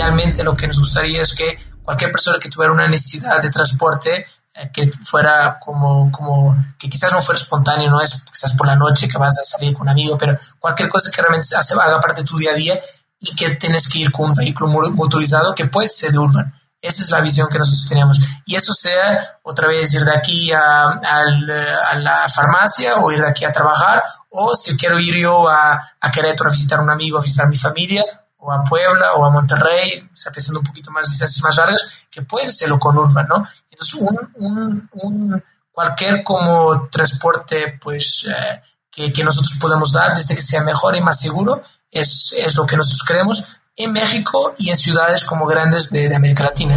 [0.00, 4.26] idealmente lo que nos gustaría es que cualquier persona que tuviera una necesidad de transporte
[4.54, 8.76] eh, que fuera como, como, que quizás no fuera espontáneo, no es quizás por la
[8.76, 12.00] noche que vas a salir con un amigo, pero cualquier cosa que realmente hace, haga
[12.00, 12.80] parte de tu día a día
[13.18, 16.54] y que tienes que ir con un vehículo motorizado que puede ser de urban.
[16.80, 18.18] Esa es la visión que nosotros tenemos.
[18.46, 23.28] Y eso sea otra vez ir de aquí a, a, la farmacia o ir de
[23.28, 26.90] aquí a trabajar, o si quiero ir yo a, a Querétaro a visitar a un
[26.90, 28.02] amigo, a visitar a mi familia,
[28.40, 32.22] o a Puebla o a Monterrey, está pensando un poquito más distancias más largas, que
[32.22, 33.46] puedes hacerlo con Urban, ¿no?
[33.70, 34.00] Entonces,
[34.34, 40.62] un, un, cualquier como transporte, pues, eh, que, que, nosotros podamos dar, desde que sea
[40.62, 45.24] mejor y más seguro, es, es lo que nosotros queremos en México y en ciudades
[45.24, 46.76] como grandes de, de América Latina.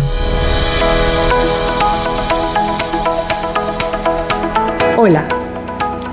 [4.97, 5.27] Hola,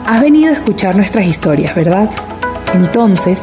[0.07, 2.09] has venido a escuchar nuestras historias, ¿verdad?
[2.73, 3.43] Entonces,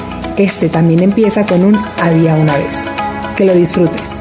[0.37, 2.77] este también empieza con un había una vez.
[3.37, 4.19] Que lo disfrutes.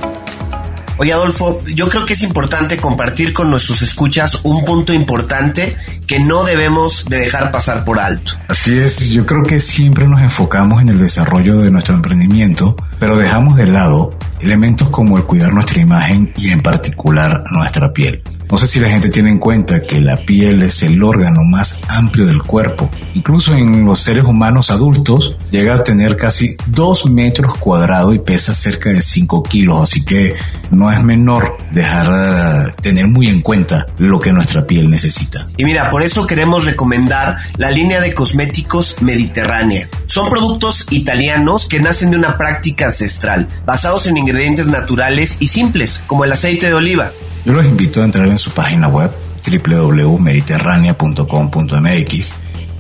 [1.01, 5.75] Oye Adolfo, yo creo que es importante compartir con nuestros escuchas un punto importante
[6.07, 8.33] que no debemos de dejar pasar por alto.
[8.49, 13.17] Así es, yo creo que siempre nos enfocamos en el desarrollo de nuestro emprendimiento, pero
[13.17, 14.11] dejamos de lado
[14.43, 18.23] elementos como el cuidar nuestra imagen y en particular nuestra piel.
[18.51, 21.83] No sé si la gente tiene en cuenta que la piel es el órgano más
[21.89, 22.91] amplio del cuerpo.
[23.15, 28.53] Incluso en los seres humanos adultos llega a tener casi 2 metros cuadrados y pesa
[28.53, 29.81] cerca de 5 kilos.
[29.81, 30.35] Así que
[30.73, 35.49] no es menor dejar de tener muy en cuenta lo que nuestra piel necesita.
[35.57, 39.89] Y mira, por eso queremos recomendar la línea de cosméticos mediterránea.
[40.11, 46.03] Son productos italianos que nacen de una práctica ancestral, basados en ingredientes naturales y simples,
[46.05, 47.13] como el aceite de oliva.
[47.45, 49.13] Yo los invito a entrar en su página web
[49.47, 52.33] www.mediterránea.com.mx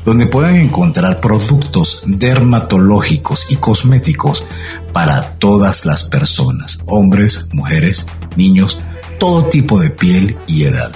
[0.04, 4.44] donde puedan encontrar productos dermatológicos y cosméticos
[4.92, 8.80] para todas las personas, hombres, mujeres, niños,
[9.20, 10.90] todo tipo de piel y edad.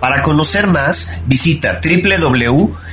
[0.00, 2.85] Para conocer más, visita www.mediterránea.com.mx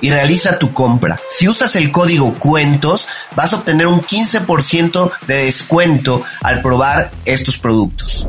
[0.00, 1.20] y realiza tu compra.
[1.28, 3.06] Si usas el código cuentos,
[3.36, 8.28] vas a obtener un 15% de descuento al probar estos productos.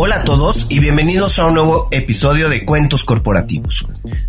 [0.00, 3.84] Hola a todos y bienvenidos a un nuevo episodio de Cuentos Corporativos.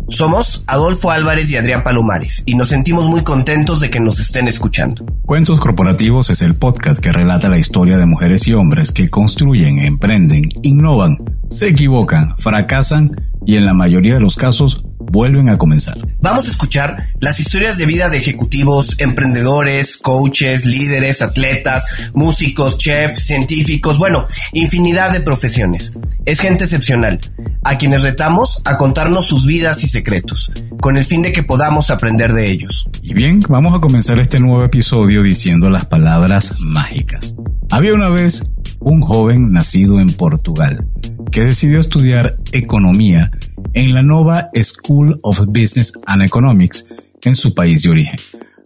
[0.08, 4.48] Somos Adolfo Álvarez y Adrián Palomares y nos sentimos muy contentos de que nos estén
[4.48, 5.06] escuchando.
[5.24, 9.78] Cuentos Corporativos es el podcast que relata la historia de mujeres y hombres que construyen,
[9.78, 13.12] emprenden, innovan, se equivocan, fracasan
[13.46, 15.96] y en la mayoría de los casos vuelven a comenzar.
[16.20, 23.26] Vamos a escuchar las historias de vida de ejecutivos, emprendedores, coaches, líderes, atletas, músicos, chefs,
[23.26, 25.94] científicos, bueno, infinidad de profesiones.
[26.26, 27.20] Es gente excepcional,
[27.64, 31.90] a quienes retamos a contarnos sus vidas y secretos, con el fin de que podamos
[31.90, 32.86] aprender de ellos.
[33.02, 37.34] Y bien, vamos a comenzar este nuevo episodio diciendo las palabras mágicas.
[37.70, 40.86] Había una vez un joven nacido en Portugal
[41.30, 43.30] que decidió estudiar economía
[43.74, 46.84] en la Nova School of Business and Economics
[47.22, 48.16] en su país de origen.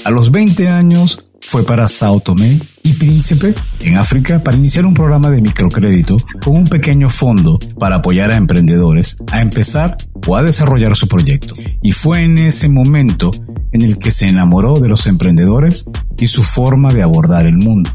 [0.04, 4.92] A los 20 años fue para Sao Tomé y Príncipe, en África, para iniciar un
[4.92, 9.96] programa de microcrédito con un pequeño fondo para apoyar a emprendedores a empezar
[10.26, 11.54] o a desarrollar su proyecto.
[11.82, 13.30] Y fue en ese momento
[13.72, 15.86] en el que se enamoró de los emprendedores
[16.18, 17.90] y su forma de abordar el mundo.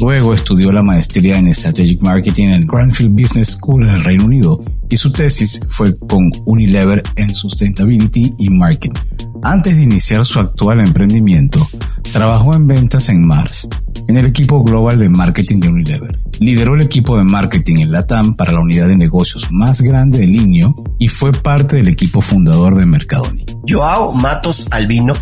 [0.00, 4.58] Luego estudió la maestría en Strategic Marketing en Cranfield Business School en el Reino Unido
[4.90, 8.98] y su tesis fue con Unilever en Sustainability y Marketing.
[9.42, 11.66] Antes de iniciar su actual emprendimiento,
[12.12, 13.68] trabajó en ventas en Mars,
[14.08, 16.18] en el equipo global de marketing de Unilever.
[16.38, 20.26] Lideró el equipo de marketing en Latam para la unidad de negocios más grande de
[20.26, 23.44] Linio y fue parte del equipo fundador de Mercadoni.
[23.68, 25.14] Joao Matos Albino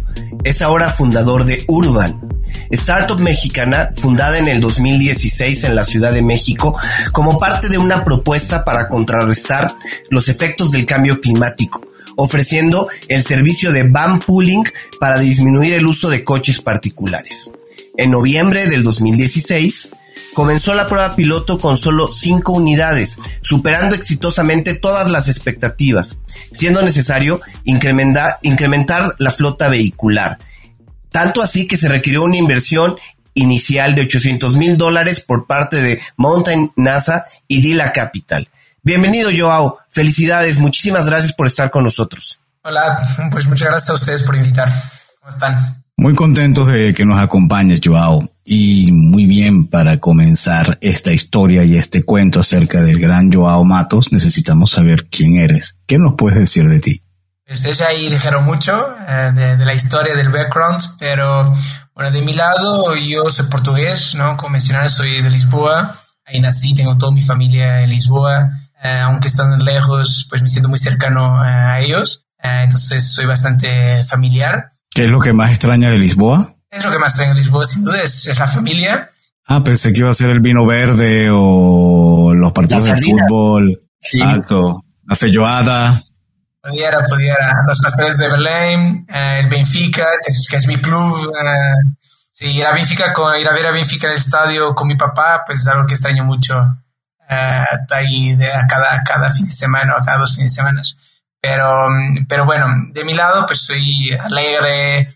[0.45, 2.29] es ahora fundador de Urban,
[2.71, 6.75] startup mexicana fundada en el 2016 en la Ciudad de México
[7.13, 9.75] como parte de una propuesta para contrarrestar
[10.09, 11.83] los efectos del cambio climático,
[12.17, 14.65] ofreciendo el servicio de van pooling
[14.99, 17.53] para disminuir el uso de coches particulares.
[18.01, 19.91] En noviembre del 2016,
[20.35, 26.19] comenzó la prueba piloto con solo cinco unidades, superando exitosamente todas las expectativas,
[26.51, 30.39] siendo necesario incrementar, incrementar la flota vehicular
[31.11, 32.97] tanto así que se requirió una inversión
[33.35, 38.49] inicial de 800 mil dólares por parte de Mountain NASA y Dila Capital.
[38.83, 39.79] Bienvenido, Joao.
[39.89, 40.59] Felicidades.
[40.59, 42.41] Muchísimas gracias por estar con nosotros.
[42.63, 44.71] Hola, pues muchas gracias a ustedes por invitar.
[45.21, 45.80] ¿Cómo están?
[46.01, 48.27] Muy contentos de que nos acompañes, Joao.
[48.43, 54.11] Y muy bien, para comenzar esta historia y este cuento acerca del gran Joao Matos,
[54.11, 55.77] necesitamos saber quién eres.
[55.87, 57.03] ¿Qué nos puedes decir de ti?
[57.47, 61.53] Ustedes ahí dijeron mucho eh, de, de, la historia, del background, pero
[61.95, 64.39] bueno, de mi lado yo soy portugués, ¿no?
[64.39, 66.01] Como mencionaron, soy de Lisboa.
[66.25, 68.49] Ahí nací, tengo toda mi familia en Lisboa.
[68.83, 72.25] Eh, aunque están lejos, pues me siento muy cercano eh, a ellos.
[72.43, 74.67] Eh, entonces soy bastante familiar.
[74.91, 76.55] ¿Qué es lo que más extraña de Lisboa?
[76.71, 79.09] Es lo que más extraña de Lisboa, sin duda, es, es la familia.
[79.47, 83.83] Ah, pensé que iba a ser el vino verde o los partidos de fútbol.
[84.01, 84.19] Sí.
[84.19, 86.01] La felloada.
[86.63, 87.63] Pudiera, pudiera.
[87.67, 91.33] Los pasteles de Belém, eh, el Benfica, que es, que es mi club.
[91.43, 91.75] Eh,
[92.31, 94.95] sí, ir a Benfica, con, ir a ver a Benfica en el estadio con mi
[94.95, 96.55] papá, pues es algo que extraño mucho.
[97.29, 100.57] Eh, ahí de, a cada, cada fin de semana o a cada dos fines de
[100.57, 100.83] semana.
[101.41, 101.89] Pero,
[102.29, 105.11] pero bueno, de mi lado, pues soy alegre,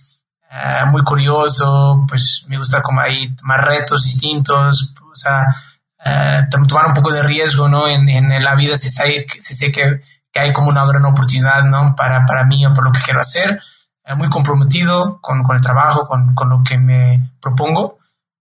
[0.51, 5.55] uh, muy curioso, pues me gusta como ahí tomar retos distintos, o sea,
[5.99, 7.89] uh, tomar un poco de riesgo, ¿no?
[7.89, 10.01] En, en la vida si sé, si sé que,
[10.33, 11.95] que, hay como una gran oportunidad, ¿no?
[11.95, 13.61] Para, para mí o por lo que quiero hacer.
[14.09, 17.99] Uh, muy comprometido con, con, el trabajo, con, con, lo que me propongo.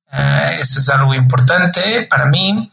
[0.10, 2.70] eso es algo importante para mí.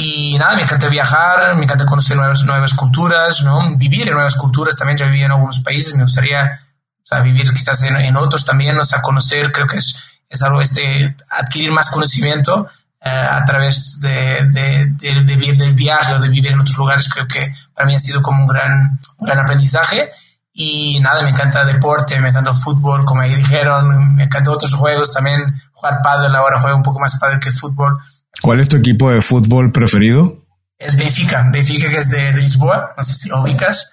[0.00, 3.74] Y nada, me encanta viajar, me encanta conocer nuevas, nuevas culturas, ¿no?
[3.74, 6.56] Vivir en nuevas culturas, también ya viví en algunos países, me gustaría
[7.02, 10.40] o sea, vivir quizás en, en, otros también, o sea, conocer, creo que es, es
[10.44, 12.68] algo, este, adquirir más conocimiento
[13.00, 17.26] eh, a través de, de, de, de, viaje o de vivir en otros lugares, creo
[17.26, 20.12] que para mí ha sido como un gran, un gran aprendizaje.
[20.52, 25.12] Y nada, me encanta deporte, me encanta fútbol, como ahí dijeron, me encanta otros juegos
[25.12, 28.00] también, jugar pádel, ahora juego un poco más pádel que fútbol.
[28.42, 30.44] ¿Cuál es tu equipo de fútbol preferido?
[30.78, 33.90] Es Benfica, Benfica que es de, de Lisboa, no sé si lo ubicas,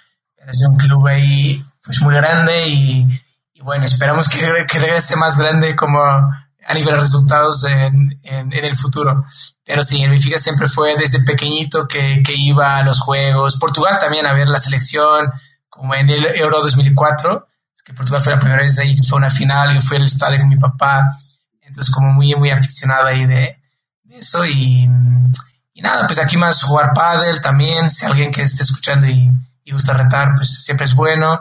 [0.47, 5.37] es un club ahí pues muy grande y, y bueno, esperamos que, que, regrese más
[5.37, 9.25] grande como a nivel de resultados en, en, en, el futuro.
[9.63, 13.59] Pero sí, el Benfica siempre fue desde pequeñito que, que, iba a los juegos.
[13.59, 15.31] Portugal también a ver la selección,
[15.69, 17.47] como en el Euro 2004,
[17.83, 20.39] que Portugal fue la primera vez ahí que fue una final, yo fui al estadio
[20.39, 21.07] con mi papá,
[21.61, 23.59] entonces como muy, muy aficionado ahí de,
[24.17, 24.89] eso y,
[25.73, 29.31] y, nada, pues aquí más jugar pádel también, si alguien que esté escuchando y,
[29.63, 31.39] y gusta retar, pues siempre es bueno.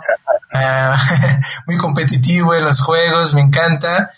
[0.53, 0.97] Uh,
[1.67, 4.11] muy competitivo en los juegos, me encanta.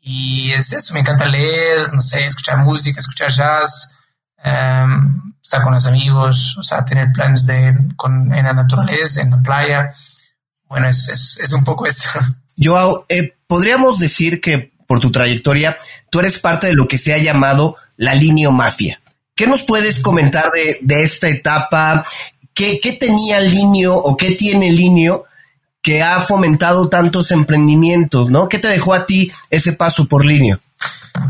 [0.00, 3.98] Y es eso, me encanta leer, no sé, escuchar música, escuchar jazz,
[4.42, 9.30] um, estar con los amigos, o sea, tener planes de, con, en la naturaleza, en
[9.30, 9.90] la playa.
[10.68, 12.20] Bueno, es, es, es un poco eso.
[12.56, 15.78] Joao, eh, podríamos decir que por tu trayectoria,
[16.10, 19.00] tú eres parte de lo que se ha llamado la línea mafia.
[19.36, 22.04] ¿Qué nos puedes comentar de, de esta etapa?
[22.54, 25.26] ¿Qué, ¿Qué, tenía Linio o qué tiene Linio
[25.82, 28.48] que ha fomentado tantos emprendimientos, ¿no?
[28.48, 30.58] ¿Qué te dejó a ti ese paso por Linio?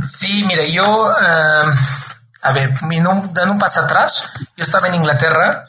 [0.03, 1.71] Sí, mire, yo, uh,
[2.43, 2.73] a ver,
[3.33, 5.65] dando un paso atrás, yo estaba en Inglaterra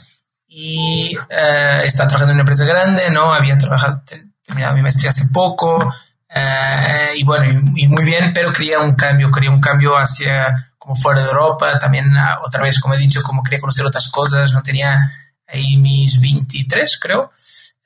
[0.47, 3.33] y uh, estaba trabajando en una empresa grande, ¿no?
[3.33, 4.01] Había trabajado,
[4.45, 5.93] terminado mi maestría hace poco,
[6.33, 10.71] Uh, y bueno, y, y, muy bien, pero quería un cambio, quería un cambio hacia
[10.77, 14.09] como fuera de Europa, también uh, otra vez, como he dicho, como quería conocer otras
[14.11, 15.11] cosas, no tenía
[15.47, 17.31] ahí mis 23, creo.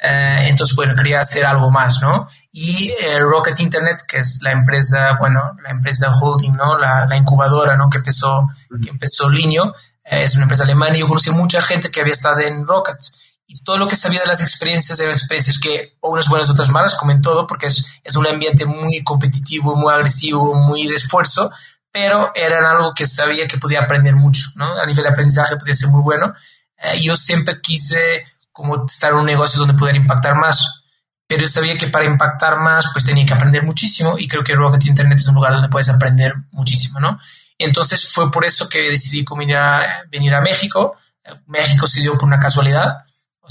[0.03, 2.27] Uh, entonces, bueno, quería hacer algo más, ¿no?
[2.51, 6.77] Y Rocket Internet, que es la empresa, bueno, la empresa holding, ¿no?
[6.77, 7.89] La, la incubadora, ¿no?
[7.89, 8.49] Que empezó,
[8.83, 9.73] que empezó Linio,
[10.03, 12.99] es una empresa alemana y yo conocí mucha gente que había estado en Rocket
[13.63, 17.11] todo lo que sabía de las experiencias eran experiencias que unas buenas, otras malas, como
[17.11, 21.51] en todo, porque es, es un ambiente muy competitivo, muy agresivo, muy de esfuerzo,
[21.91, 24.65] pero eran algo que sabía que podía aprender mucho, ¿no?
[24.79, 26.33] A nivel de aprendizaje podía ser muy bueno.
[26.77, 30.83] Eh, yo siempre quise como estar en un negocio donde pudiera impactar más,
[31.27, 34.55] pero yo sabía que para impactar más, pues tenía que aprender muchísimo y creo que
[34.55, 37.19] Rocket Internet es un lugar donde puedes aprender muchísimo, ¿no?
[37.57, 40.97] Entonces fue por eso que decidí venir a, venir a México.
[41.47, 43.02] México se dio por una casualidad o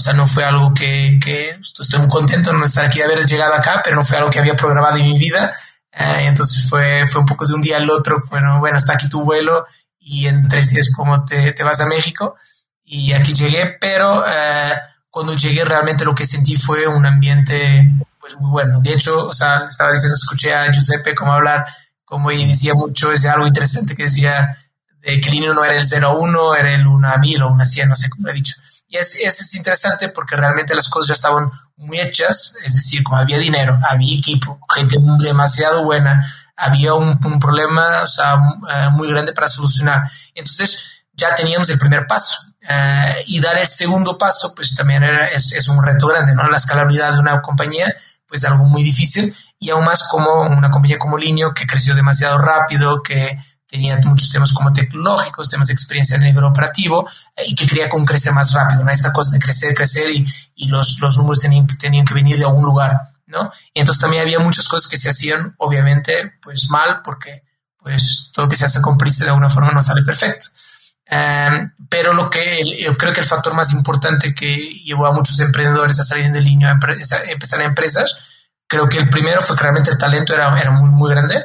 [0.03, 3.53] sea, no fue algo que, que estoy muy contento de estar aquí, de haber llegado
[3.53, 5.53] acá, pero no fue algo que había programado en mi vida.
[5.91, 9.07] Eh, entonces fue, fue un poco de un día al otro, bueno, bueno, está aquí
[9.07, 9.65] tu vuelo
[9.99, 12.35] y en tres días como te, te vas a México.
[12.83, 14.73] Y aquí llegué, pero eh,
[15.09, 18.79] cuando llegué realmente lo que sentí fue un ambiente pues muy bueno.
[18.81, 21.65] De hecho, o sea, estaba diciendo, escuché a Giuseppe como hablar,
[22.05, 24.57] como y decía mucho, decía algo interesante que decía
[25.01, 27.41] de que el línea no era el 0 a 1, era el 1 a 1000
[27.41, 28.55] o 1 a 100, no sé cómo he dicho.
[28.93, 33.01] Y es, es, es, interesante porque realmente las cosas ya estaban muy hechas, es decir,
[33.01, 36.23] como había dinero, había equipo, gente demasiado buena,
[36.55, 40.07] había un, problema o sea, eh, muy grande para solucionar.
[40.35, 42.37] Entonces ya teníamos el primer paso.
[42.69, 46.47] Eh, y dar el segundo paso, pues también era, es, es, un reto grande, ¿no?
[46.47, 47.91] La escalabilidad de una compañía,
[48.27, 52.37] pues algo muy difícil y aún más como una compañía como Linio que creció demasiado
[52.37, 53.39] rápido, que
[53.73, 57.89] tenía muchos temas como tecnológicos, temas de experiencia a nivel operativo eh, y que quería
[57.89, 58.91] con crecer más rápido, ¿no?
[58.91, 60.23] Esta cosa de crecer, crecer y,
[60.57, 63.51] y los, los números tenían, tenían que venir de algún lugar, ¿no?
[63.73, 67.41] Y entonces también había muchas cosas que se hacían, obviamente, pues mal, porque
[67.79, 70.45] pues todo que se hace con prisa de alguna forma no sale perfecto.
[71.07, 75.39] Em, pero lo que yo creo que el factor más importante que llevó a muchos
[75.39, 78.19] emprendedores a salir de línea, a empezar empresas,
[78.67, 81.43] creo que el primero fue que realmente el talento era, era muy, muy grande.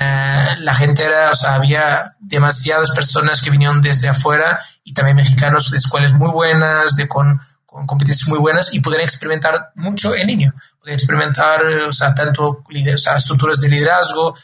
[0.00, 5.16] Eh, la gente era, o sea, había demasiadas personas que vinieron desde afuera y también
[5.16, 10.14] mexicanos de escuelas muy buenas, de con, con competencias muy buenas y pudieron experimentar mucho
[10.14, 10.54] en línea.
[10.80, 14.34] Pudieron experimentar, o sea, tanto o sea, estructuras de liderazgo,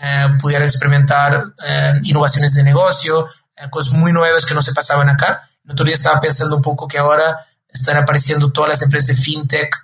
[0.00, 5.08] eh, pudieron experimentar eh, innovaciones de negocio, eh, cosas muy nuevas que no se pasaban
[5.08, 5.40] acá.
[5.64, 9.22] El otro día estaba pensando un poco que ahora están apareciendo todas las empresas de
[9.22, 9.74] fintech,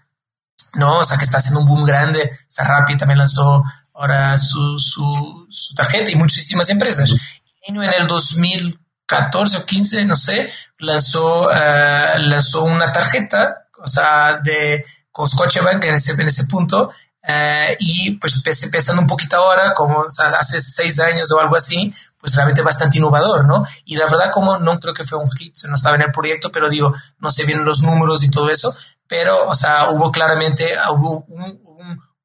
[0.74, 0.98] ¿no?
[0.98, 2.30] O sea, que está haciendo un boom grande.
[2.58, 3.64] Rappi también lanzó
[4.00, 7.14] ahora su, su, su, tarjeta y muchísimas empresas.
[7.62, 14.84] En el 2014 o 15, no sé, lanzó, uh, lanzó una tarjeta, o sea, de,
[15.12, 18.42] con Scotiabank en ese, en ese punto, uh, y pues
[18.72, 22.62] pensando un poquito ahora, como o sea, hace seis años o algo así, pues realmente
[22.62, 23.66] bastante innovador, ¿no?
[23.84, 26.50] Y la verdad, como no creo que fue un hit, no estaba en el proyecto,
[26.50, 28.74] pero digo, no sé bien los números y todo eso,
[29.06, 31.69] pero, o sea, hubo claramente, hubo un,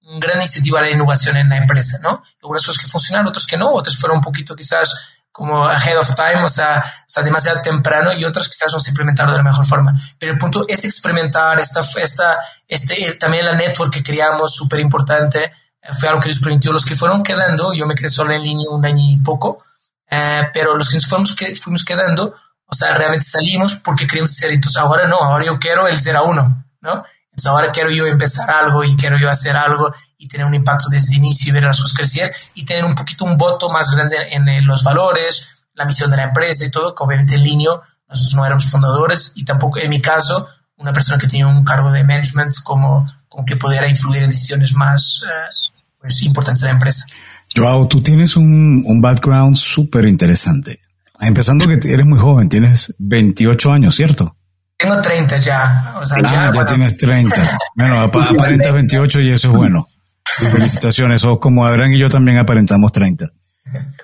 [0.06, 2.24] un, gran incentivo a la innovación en la empresa, ¿no?
[2.42, 6.16] Algunas cosas que funcionaron, otras que no, otras fueron un poquito quizás como ahead of
[6.16, 6.82] time, o sea,
[7.22, 9.94] demasiado temprano y otras quizás no se implementaron de la mejor forma.
[10.18, 15.44] Pero el punto es experimentar, esta, esta, este, también la network que creamos, súper importante,
[15.44, 18.44] eh, fue algo que nos permitió los que fueron quedando, yo me quedé solo en
[18.44, 19.62] línea un año y poco,
[20.10, 22.34] eh, pero los que nos fuimos, que, fuimos quedando,
[22.66, 26.18] o sea, realmente salimos porque queríamos ser, entonces ahora no, ahora yo quiero el 0
[26.18, 27.04] a 1, ¿no?
[27.36, 30.88] Entonces ahora quiero yo empezar algo y quiero yo hacer algo y tener un impacto
[30.90, 33.94] desde el inicio y ver las cosas crecer y tener un poquito un voto más
[33.94, 37.72] grande en los valores, la misión de la empresa y todo, que obviamente en línea
[38.08, 41.92] nosotros no éramos fundadores y tampoco en mi caso una persona que tenía un cargo
[41.92, 46.74] de management como, como que pudiera influir en decisiones más uh, pues, importantes de la
[46.74, 47.06] empresa.
[47.54, 50.80] Joao, tú tienes un, un background súper interesante.
[51.20, 54.36] Empezando que eres muy joven, tienes 28 años, ¿cierto?
[54.78, 55.96] Tengo 30 ya.
[56.00, 57.60] O sea, ah, ya, tienes 30.
[57.76, 59.88] bueno, aparentas 28 y eso es bueno.
[60.24, 61.24] Felicitaciones.
[61.24, 63.32] O como Adrián y yo también aparentamos 30.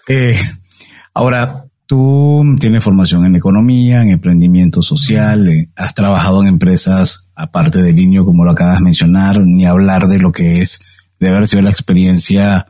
[0.07, 0.39] Eh,
[1.13, 7.81] ahora, tú tienes formación en economía, en emprendimiento social, eh, has trabajado en empresas aparte
[7.81, 10.79] de Linio, como lo acabas de mencionar, ni hablar de lo que es
[11.19, 12.67] de haber sido la experiencia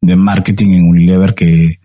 [0.00, 1.80] de marketing en Unilever, que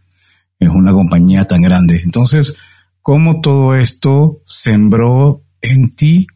[0.59, 2.01] es una compañía tan grande.
[2.03, 2.57] Entonces,
[3.01, 6.27] ¿cómo todo esto sembró en ti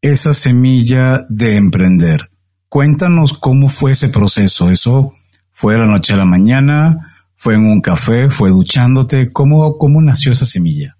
[0.00, 2.30] esa semilla de emprender?
[2.68, 4.70] Cuéntanos cómo fue ese proceso.
[4.70, 5.12] ¿Eso
[5.52, 6.98] fue de la noche a la mañana?
[7.36, 8.30] ¿Fue en un café?
[8.30, 9.32] ¿Fue duchándote?
[9.32, 10.96] ¿Cómo, cómo nació esa semilla?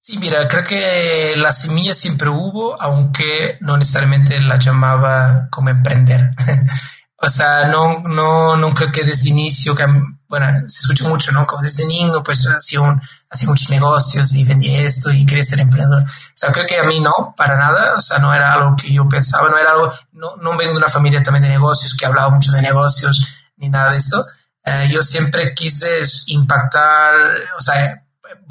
[0.00, 6.30] Sí, mira, creo que la semilla siempre hubo, aunque no necesariamente la llamaba como emprender.
[7.18, 9.84] O sea, no, no, no creo que desde inicio, que,
[10.28, 11.46] bueno, se escucha mucho, ¿no?
[11.46, 15.60] Como desde niño, pues hacía, un, hacía muchos negocios y vendía esto y quería ser
[15.60, 16.02] emprendedor.
[16.04, 17.94] O sea, creo que a mí no, para nada.
[17.96, 20.78] O sea, no era algo que yo pensaba, no era algo, no, no vengo de
[20.78, 24.24] una familia también de negocios que hablaba mucho de negocios ni nada de esto.
[24.64, 27.14] Eh, yo siempre quise impactar,
[27.56, 28.02] o sea,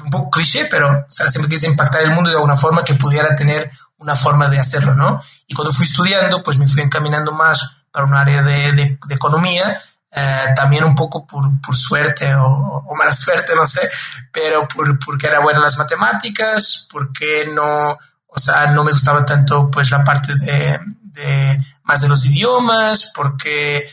[0.02, 2.94] un poco cliché, pero o sea, siempre quise impactar el mundo de alguna forma que
[2.94, 5.20] pudiera tener una forma de hacerlo, ¿no?
[5.46, 9.78] Y cuando fui estudiando, pues me fui encaminando más para un área de, de, economía,
[10.10, 13.88] eh, también un poco por, por suerte o, o, mala suerte, no sé,
[14.32, 19.24] pero por, porque era buena en las matemáticas, porque no, o sea, no me gustaba
[19.24, 23.86] tanto pues la parte de, de más de los idiomas, porque,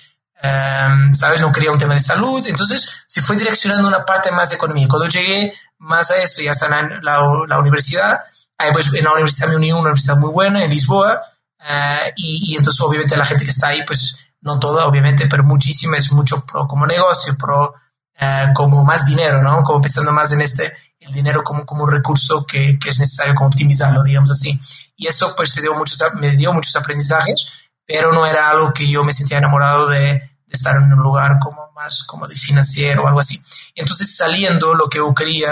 [0.44, 1.42] um, ¿sabes?
[1.42, 4.88] No quería un tema de salud, entonces se fue direccionando una parte más de economía.
[4.88, 8.20] Cuando llegué más a eso, ya está en la, la universidad,
[8.58, 11.22] ahí pues en la universidad me uní una universidad muy buena en Lisboa,
[11.66, 15.98] eh, y, entonces obviamente la gente que está ahí, pues no toda, obviamente, pero muchísima
[15.98, 17.74] es mucho pro como negocio, pro
[18.20, 19.64] eh, como más dinero, ¿no?
[19.64, 23.36] Como pensando más en este, el dinero como, como un recurso que, que es necesario
[23.36, 24.60] como optimizarlo, digamos así.
[24.96, 27.52] Y eso pues dio muchos, me dio muchos aprendizajes,
[27.86, 31.72] pero no era algo que yo me sentía enamorado de, estar en un lugar como
[31.72, 33.42] más como de financiero o algo así.
[33.74, 35.52] Entonces saliendo lo que yo quería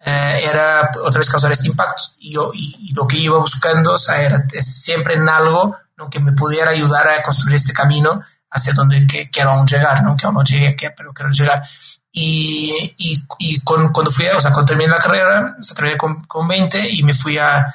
[0.00, 2.02] eh, era otra vez causar este impacto.
[2.18, 6.08] Y, yo, y, lo que iba buscando o sea, era siempre en algo ¿no?
[6.08, 10.16] que me pudiera ayudar a construir este camino hacia donde quiero aún llegar, ¿no?
[10.16, 11.62] Que aún no llegué, pero quiero llegar.
[12.10, 15.98] Y, y, y con, cuando fui, o sea, cuando terminé la carrera, o sea, terminé
[15.98, 17.74] con, con 20 y me fui a,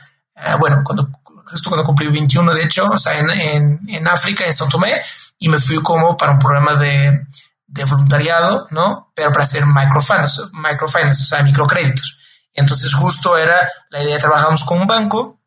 [0.59, 4.53] bueno, cuando, justo cuando cumplí 21, de hecho, o sea, en, en, en África, en
[4.53, 4.91] São Tomé,
[5.37, 7.27] y me fui como para un programa de,
[7.67, 9.11] de voluntariado, ¿no?
[9.15, 12.19] Pero para hacer microfinance, microfinance, o sea, microcréditos.
[12.53, 13.57] Entonces justo era
[13.89, 15.39] la idea, trabajamos con un banco,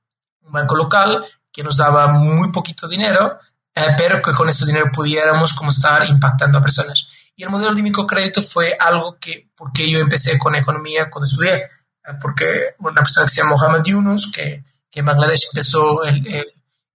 [0.42, 1.24] un banco local,
[1.56, 3.40] que nos daba muy poquito dinero,
[3.74, 7.08] eh, pero que con ese dinero pudiéramos como estar impactando a personas.
[7.34, 11.54] Y el modelo de microcrédito fue algo que, porque yo empecé con economía cuando estudié,
[11.54, 11.68] eh,
[12.20, 16.44] porque una persona que se llama Mohamed Yunus, que, que en Bangladesh empezó el, el,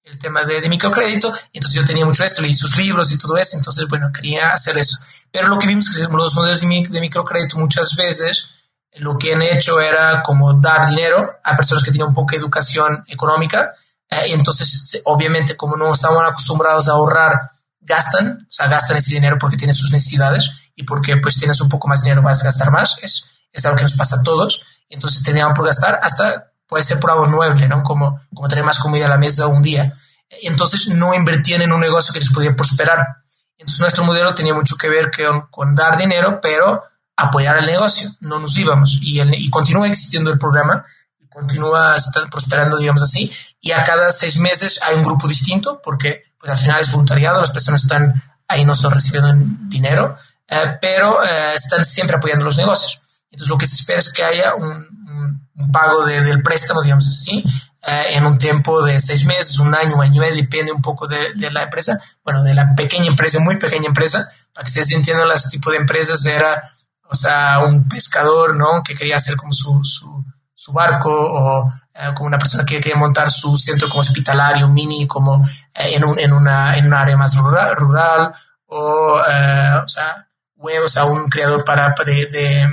[0.04, 3.38] el tema de, de, microcrédito, entonces yo tenía mucho esto, leí sus libros y todo
[3.38, 4.98] eso, entonces, bueno, quería hacer eso.
[5.32, 8.52] Pero lo que vimos es que los modelos de microcrédito muchas veces
[8.98, 12.38] lo que han hecho era como dar dinero a personas que tienen un poco de
[12.38, 13.74] educación económica.
[14.12, 17.34] Eh, entonces, obviamente, como no estaban acostumbrados a ahorrar,
[17.80, 21.70] gastan, o sea, gastan ese dinero porque tienen sus necesidades y porque pues tienes un
[21.70, 23.02] poco más de dinero vas a gastar más.
[23.02, 24.68] Es, es algo que nos pasa a todos.
[24.90, 27.84] Entonces, tenían por gastar hasta puede ser por algo nuevo, ¿no?
[27.84, 29.94] Como, como tener más comida a la mesa un día.
[30.44, 33.06] Entonces, no invertían en un negocio que les podía prosperar.
[33.58, 35.12] Entonces, nuestro modelo tenía mucho que ver
[35.52, 36.84] con, dar dinero, pero
[37.18, 40.86] apoyar el negocio, no nos íbamos y, el, y continúa existiendo el programa,
[41.32, 41.96] continúa
[42.30, 46.58] prosperando, digamos así, y a cada seis meses hay un grupo distinto porque pues al
[46.58, 48.14] final es voluntariado, las personas están
[48.48, 49.34] ahí, no están recibiendo
[49.70, 53.04] dinero, eh, pero eh, están siempre apoyando los negocios.
[53.32, 56.82] Entonces lo que se espera es que haya un, un, un pago de, del préstamo,
[56.82, 57.44] digamos así,
[57.88, 60.82] eh, en un tiempo de seis meses, un año, un año y medio, depende un
[60.82, 64.70] poco de, de, la empresa, bueno, de la pequeña empresa, muy pequeña empresa, para que
[64.70, 66.62] ustedes entiendan, las tipo de empresas era
[67.12, 68.82] o sea, un pescador, ¿no?
[68.84, 70.24] Que quería hacer como su, su,
[70.62, 75.08] su barco o eh, como una persona que quería montar su centro como hospitalario mini
[75.08, 78.32] como eh, en, un, en, una, en un área más rural,
[78.68, 80.28] o, eh, o sea,
[80.58, 82.70] huevos a un criador para, de, de,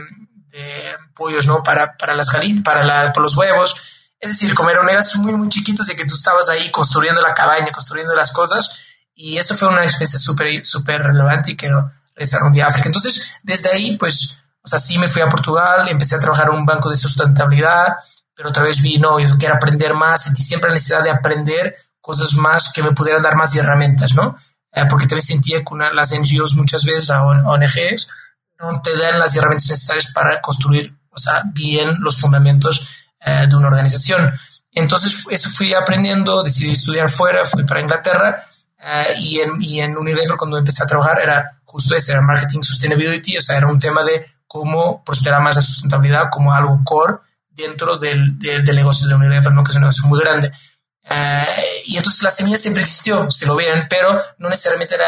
[0.51, 1.63] de pollos, ¿no?
[1.63, 3.75] Para, para las galinas, para, la, para los huevos.
[4.21, 4.85] Es decir, como eran
[5.21, 8.71] muy, muy chiquitos y que tú estabas ahí construyendo la cabaña, construyendo las cosas.
[9.15, 12.89] Y eso fue una experiencia súper, súper relevante y que un día África.
[12.89, 16.57] Entonces, desde ahí, pues, o sea, sí me fui a Portugal, empecé a trabajar en
[16.57, 17.97] un banco de sustentabilidad,
[18.35, 21.75] pero otra vez vi, no, yo quiero aprender más, sentí siempre la necesidad de aprender
[22.03, 24.37] cosas más que me pudieran dar más herramientas, ¿no?
[24.71, 28.11] Eh, porque te sentía que una, las NGOs muchas veces, o ONGs,
[28.61, 32.89] no te dan las herramientas necesarias para construir, o sea, bien los fundamentos
[33.21, 34.39] eh, de una organización.
[34.73, 38.45] Entonces, eso fui aprendiendo, decidí estudiar fuera, fui para Inglaterra
[38.81, 42.63] Uh, y, en, y en Unilever cuando empecé a trabajar era justo ese, era marketing
[42.63, 47.19] sustainability, o sea, era un tema de cómo prosperar más la sustentabilidad como algo core
[47.51, 49.63] dentro del, del, del negocio de Unilever, ¿no?
[49.63, 50.51] que es un negocio muy grande.
[51.05, 55.07] Uh, y entonces la semilla siempre existió, se lo ven, pero no necesariamente era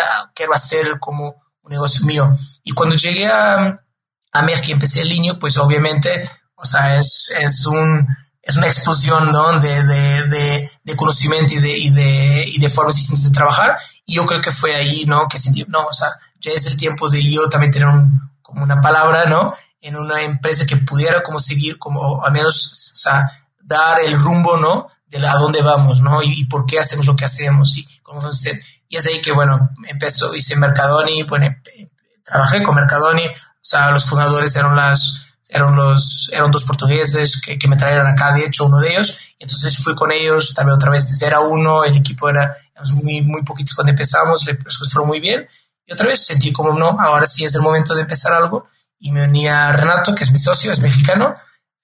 [0.55, 2.37] a ser como un negocio mío.
[2.63, 3.83] Y cuando llegué a,
[4.33, 8.07] a México y empecé el niño, pues obviamente, o sea, es, es un
[8.43, 9.61] es una explosión ¿no?
[9.61, 13.79] de, de, de, de, conocimiento y de, y, de, y de formas distintas de trabajar.
[14.07, 15.29] Y yo creo que fue ahí ¿no?
[15.29, 16.09] que sentí, no, o sea,
[16.41, 19.55] ya es el tiempo de yo también tener un, como una palabra ¿no?
[19.81, 23.31] en una empresa que pudiera como seguir, como al menos o sea,
[23.63, 24.89] dar el rumbo ¿no?
[25.07, 26.23] de a dónde vamos ¿no?
[26.23, 28.61] Y, por qué hacemos lo que hacemos y cómo vamos a hacer.
[28.89, 31.47] Y es ahí que, bueno, empezó, hice Mercadoni, bueno,
[32.25, 37.59] trabajé con Mercadoni, o sea, los fundadores eran las eran los, eran dos portugueses que,
[37.59, 39.19] que, me trajeron acá, de hecho, uno de ellos.
[39.39, 42.55] Entonces fui con ellos también otra vez era uno, el equipo era
[43.03, 45.49] muy, muy poquitos cuando empezamos, las cosas fueron muy bien.
[45.91, 48.69] Y otra vez sentí como, no, ahora sí es el momento de empezar algo.
[49.01, 51.35] Y me uní a Renato, que es mi socio, es mexicano,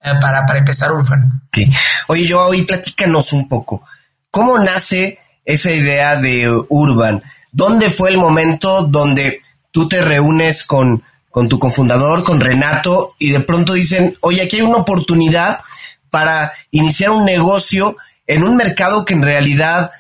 [0.01, 1.43] eh, para, para empezar Urban.
[1.49, 1.65] Okay.
[2.07, 3.83] Oye, yo hoy platícanos un poco.
[4.31, 7.21] ¿Cómo nace esa idea de Urban?
[7.51, 9.43] ¿Dónde fue el momento donde
[9.73, 11.03] tú te reúnes con
[11.37, 15.61] con tu cofundador, con Renato, y de pronto dicen, oye, aquí hay una oportunidad
[16.09, 19.91] para iniciar un negocio en un mercado que en realidad,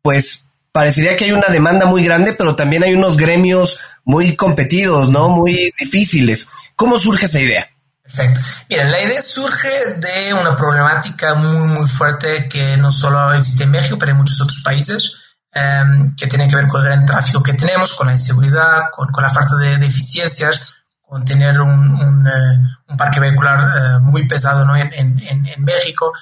[0.00, 5.10] pues, parecería que hay una demanda muy grande, pero también hay unos gremios muy competidos,
[5.10, 5.28] ¿no?
[5.28, 6.48] Muy difíciles.
[6.74, 7.68] ¿Cómo surge esa idea?
[8.02, 8.40] Perfecto.
[8.68, 13.70] Miren, la idea surge de una problemática muy, muy fuerte que no solo existe en
[13.70, 17.42] México, pero en muchos otros países um, que tienen que ver con el gran tráfico
[17.42, 20.60] que tenemos, con la inseguridad, con, con la falta de, de, eficiencias,
[21.00, 24.76] con tener un, un, uh, un parque vehicular uh, muy pesado ¿no?
[24.76, 26.12] en, en, en México.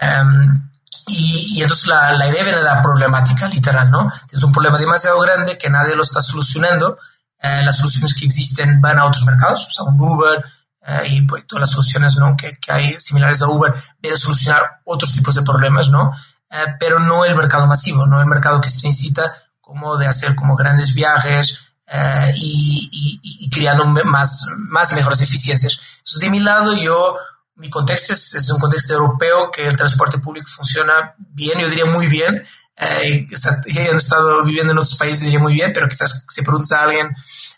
[0.00, 0.67] Um,
[1.08, 4.10] y, y, entonces la, la, idea viene la problemática literal, ¿no?
[4.30, 6.98] Es un problema demasiado grande que nadie lo está solucionando.
[7.40, 10.44] Uh, las soluciones que existen van a otros mercados, o sea, un Uber,
[10.80, 12.34] Uh, y pues, todas las soluciones ¿no?
[12.34, 16.12] que, que, hay similares a Uber vienen a solucionar otros tipos de problemas, ¿no?
[16.50, 20.34] Eh, pero no el mercado masivo, no el mercado que se necesita como de hacer
[20.34, 25.78] como grandes viajes eh, y, y, creando más, más mejores eficiencias.
[25.98, 27.16] Entonces, de mi lado, yo,
[27.58, 31.84] mi contexto es, es, un contexto europeo que el transporte público funciona bien, yo diría
[31.84, 32.44] muy bien.
[32.76, 33.26] Eh,
[33.66, 37.08] he estado viviendo en otros países, diría muy bien, pero quizás si preguntas a alguien,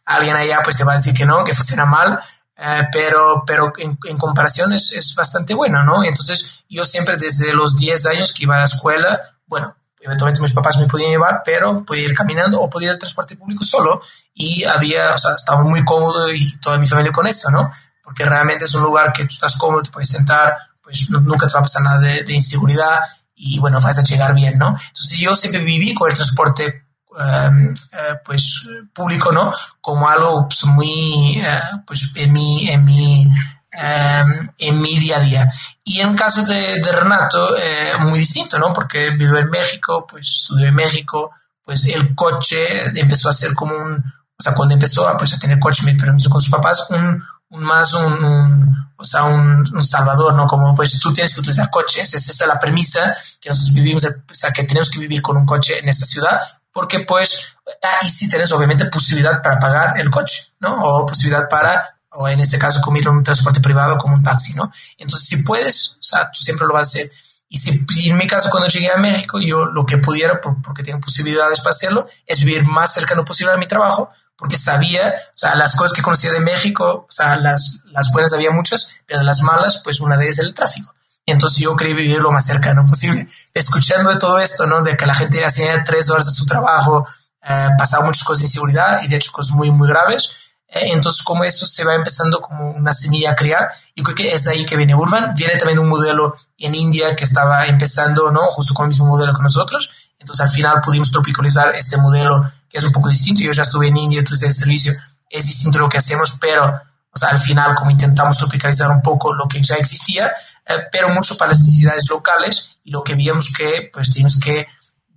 [0.06, 2.18] a alguien allá, pues te va a decir que no, que funciona mal.
[2.56, 6.02] Eh, pero, pero en, en comparación es, es, bastante bueno, ¿no?
[6.04, 10.52] Entonces, yo siempre desde los 10 años que iba a la escuela, bueno, eventualmente mis
[10.52, 14.02] papás me podían llevar, pero podía ir caminando o podía ir al transporte público solo
[14.34, 17.70] y había, o sea, estaba muy cómodo y toda mi familia con eso, ¿no?
[18.11, 21.53] Porque realmente es un lugar que tú estás cómodo, te puedes sentar, pues nunca te
[21.53, 22.99] va a pasar nada de, de, inseguridad
[23.37, 24.68] y bueno, vas a llegar bien, ¿no?
[24.68, 29.53] Entonces yo siempre viví con el transporte Em, eh, pues público, ¿no?
[29.81, 33.29] Como algo pues, muy, eh, pues en mi, en mi,
[33.73, 35.53] em, en mi día a día.
[35.85, 38.73] Y en caso de, de Renato, eh, muy distinto, ¿no?
[38.73, 41.33] Porque vivo en México, pues estudió en México,
[41.64, 45.38] pues el coche empezó a ser como un, o sea, cuando empezó a, pues, a
[45.40, 50.34] tener coche, me permiso con sus papás, un más un, o sea, un, un, salvador,
[50.34, 50.46] ¿no?
[50.46, 54.52] Como pues tú tienes que utilizar coches, es la premisa que nosotros vivimos, o sea,
[54.52, 56.40] que tenemos que vivir con un coche en esta ciudad,
[56.72, 57.56] porque pues
[58.00, 60.82] ahí sí tienes obviamente posibilidad para pagar el coche, ¿no?
[60.82, 64.70] O posibilidad para, o en este caso, comer un transporte privado como un taxi, ¿no?
[64.98, 67.10] Entonces, si puedes, o sea, tú siempre lo vas a hacer.
[67.48, 71.00] Y si, en mi caso, cuando llegué a México, yo lo que pudiera, porque tengo
[71.00, 75.55] posibilidades para hacerlo, es vivir más cercano posible a mi trabajo, porque sabía, o sea,
[75.55, 79.42] las cosas que conocía de México, o sea, las, las buenas había muchas, pero las
[79.42, 80.94] malas, pues una de ellas es el tráfico.
[81.26, 83.29] Entonces yo quería vivir lo más cercano posible.
[83.53, 84.83] Escuchando de todo esto, ¿no?
[84.83, 87.07] De que la gente hacía tres horas de su trabajo,
[87.42, 90.37] eh, pasaba muchas cosas de inseguridad y de hecho cosas muy, muy graves.
[90.68, 94.33] Eh, entonces, como eso se va empezando como una semilla a criar, yo creo que
[94.35, 95.35] es de ahí que viene Urban.
[95.35, 98.40] Viene también un modelo en India que estaba empezando, ¿no?
[98.40, 100.12] Justo con el mismo modelo que nosotros.
[100.18, 103.42] Entonces, al final pudimos tropicalizar este modelo que es un poco distinto.
[103.42, 104.92] Yo ya estuve en India, tuve ese servicio.
[105.28, 106.80] Es distinto lo que hacemos, pero
[107.12, 111.09] o sea, al final, como intentamos tropicalizar un poco lo que ya existía, eh, pero
[111.11, 114.68] mucho para las necesidades locales y lo que vimos que pues tienes que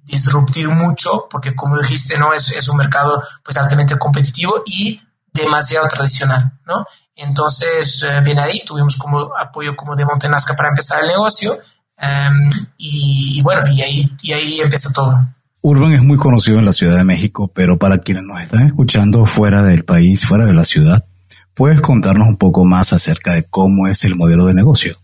[0.03, 2.33] disruptir mucho porque como dijiste, ¿no?
[2.33, 6.85] Es, es un mercado pues altamente competitivo y demasiado tradicional, ¿no?
[7.15, 11.55] Entonces, eh, bien ahí, tuvimos como apoyo como de Montenasca para empezar el negocio
[11.97, 15.15] em, y, y, bueno, y ahí, y ahí empieza todo.
[15.63, 19.26] Urban es muy conocido en la Ciudad de México, pero para quienes nos están escuchando
[19.26, 21.06] fuera del país, fuera de la ciudad,
[21.54, 24.99] ¿Puedes contarnos un poco más acerca de cómo es el modelo de negocio?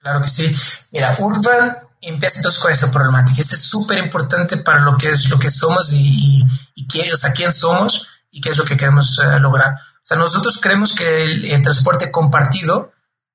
[0.00, 0.54] Claro que sí.
[0.92, 3.40] Mira, Urban empieza entonces con esta problemática.
[3.40, 7.16] Este es súper importante para lo que es lo que somos y, y, qué, o
[7.16, 9.72] sea, quién somos y qué es lo que queremos uh, lograr.
[9.72, 12.92] O sea, nosotros creemos que el, el, transporte compartido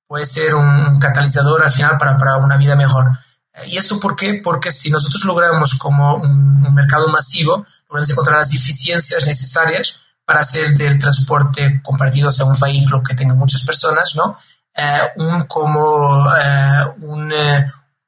[0.07, 3.19] puede ser un catalizador al final para, para una vida mejor.
[3.67, 4.41] ¿Y eso por qué?
[4.43, 10.71] Porque si nosotros logramos como un, mercado masivo, logramos encontrar las eficiencias necesarias para hacer
[10.71, 14.37] del transporte compartido, o sea, un vehículo que tenga muchas personas, ¿no?
[14.75, 17.65] Eh, un como eh, un, eh,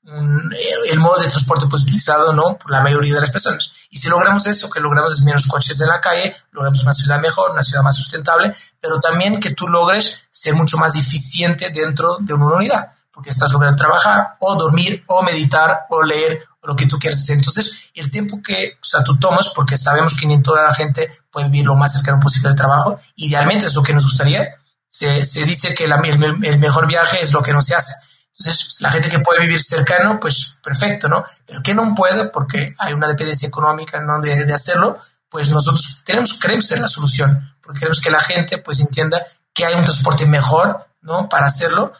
[0.07, 0.53] un,
[0.91, 2.57] el modo de transporte pues utilizado, ¿no?
[2.57, 3.71] Por la mayoría de las personas.
[3.89, 7.19] Y si logramos eso, que logramos es menos coches en la calle, logramos una ciudad
[7.19, 12.17] mejor, una ciudad más sustentable, pero también que tú logres ser mucho más eficiente dentro
[12.19, 16.85] de una unidad, porque estás logrando trabajar o dormir o meditar o leer lo que
[16.85, 17.37] tú quieras hacer.
[17.37, 21.09] Entonces, el tiempo que o sea, tú tomas, porque sabemos que ni toda la gente
[21.31, 24.47] puede vivir lo más cercano posible al trabajo, idealmente es lo que nos gustaría.
[24.87, 27.91] Se, se dice que la, el, el, mejor viaje es lo que no se hace.
[28.37, 31.25] Entonces, pues, la gente que puede vivir cercano, pues perfecto, ¿no?
[31.47, 34.21] Pero que no puede, porque hay una dependencia económica ¿no?
[34.21, 38.59] de, de hacerlo, pues nosotros tenemos, queremos ser la solución, porque queremos que la gente
[38.59, 39.25] pues entienda
[39.55, 41.27] que hay un transporte mejor, ¿no?
[41.27, 41.93] Para hacerlo,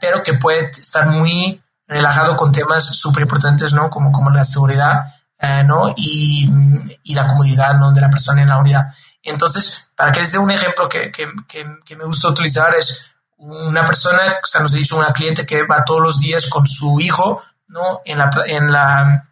[0.00, 3.90] pero que puede estar muy relajado con temas súper importantes, ¿no?
[3.90, 5.06] Como, como la seguridad,
[5.38, 5.92] eh, ¿no?
[5.96, 6.50] Y,
[7.02, 7.92] y, la comodidad, ¿no?
[7.92, 8.86] De la persona en la unidad.
[9.22, 13.84] Entonces, para que les dé un ejemplo que, que, que, me gusta utilizar es una
[13.84, 17.00] persona, o sea, nos ha dicho una cliente que va todos los días con su
[17.00, 18.00] hijo, ¿no?
[18.04, 19.28] En la, en la,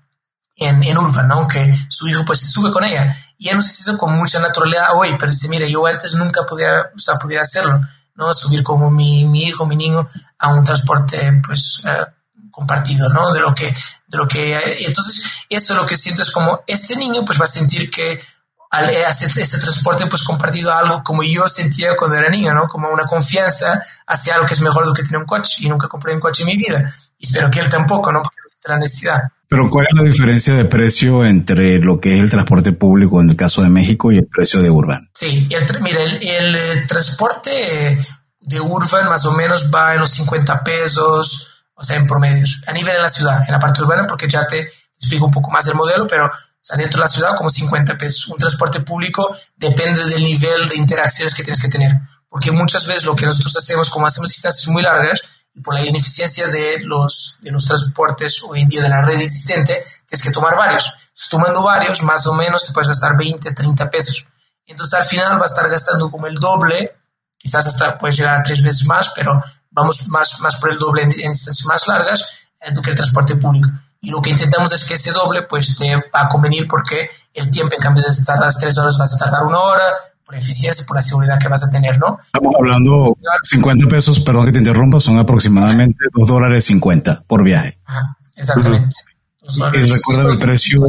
[0.57, 1.49] en, en Urban, ¿no?
[1.49, 3.17] Que su hijo pues se sube con ella.
[3.39, 6.91] Y ella nos eso con mucha naturalidad hoy, pero dice, mire, yo antes nunca pudiera,
[6.95, 7.81] o sea, pudiera hacerlo,
[8.15, 8.33] ¿no?
[8.35, 10.07] Subir como mi, mi hijo, mi niño
[10.39, 13.33] a un transporte, pues, uh, compartido, ¿no?
[13.33, 17.25] De lo que, de lo que, entonces, eso lo que siento es como, este niño
[17.25, 18.21] pues va a sentir que
[18.73, 22.69] al hacer ese transporte pues compartido algo como yo sentía cuando era niño, ¿no?
[22.69, 25.69] Como una confianza hacia algo que es mejor de lo que tiene un coche y
[25.69, 26.91] nunca compré un coche en mi vida.
[27.19, 28.23] Y espero que él tampoco, ¿no?
[28.23, 29.21] Porque no la necesidad.
[29.53, 33.29] Pero ¿cuál es la diferencia de precio entre lo que es el transporte público en
[33.29, 35.11] el caso de México y el precio de Urban?
[35.13, 37.51] Sí, el, mira, el, el, el transporte
[38.41, 42.73] de Urban más o menos va en los 50 pesos, o sea, en promedios, a
[42.73, 45.67] nivel de la ciudad, en la parte urbana, porque ya te explico un poco más
[45.67, 48.29] del modelo, pero O sea, dentro de la ciudad como 50 pesos.
[48.29, 51.93] Un transporte público depende del nivel de interacciones que tienes que tener.
[52.27, 55.21] Porque muchas veces lo que nosotros hacemos, como hacemos distancias muy largas,
[55.63, 59.85] por la ineficiencia de los, de los transportes hoy en día de la red existente,
[60.07, 60.93] tienes que tomar varios.
[61.31, 64.27] tomando varios, más o menos te puedes gastar 20, 30 pesos.
[64.67, 66.97] Entonces al final va a estar gastando como el doble,
[67.37, 71.03] quizás hasta puedes llegar a tres veces más, pero vamos más, más por el doble
[71.03, 73.69] en, distancias más largas eh, que el transporte público.
[74.01, 77.51] Y lo que intentamos es que ese doble pues te va a convenir porque el
[77.51, 79.85] tiempo en cambio de tardar tres horas vas a tardar una hora,
[80.33, 82.19] por eficiencia, por la seguridad que vas a tener, ¿no?
[82.25, 87.79] Estamos hablando 50 pesos, perdón que te interrumpa, son aproximadamente 2 dólares 50 por viaje.
[88.37, 88.97] exactamente.
[89.75, 90.87] Y recuerda el precio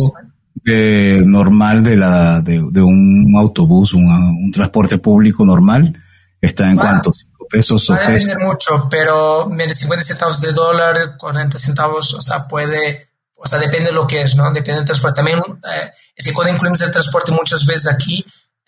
[1.25, 5.93] normal de, la, de, un autobús, un, transporte público normal,
[6.39, 7.11] está en cuánto?
[7.13, 12.47] 5 pesos o a depender mucho, pero 50 centavos de dólar, 40 centavos, o sea,
[12.47, 14.45] puede, o sea, depende de lo que es, ¿no?
[14.51, 15.17] Depende del transporte.
[15.17, 18.23] También eh, es que cuando incluimos el transporte muchas veces aquí,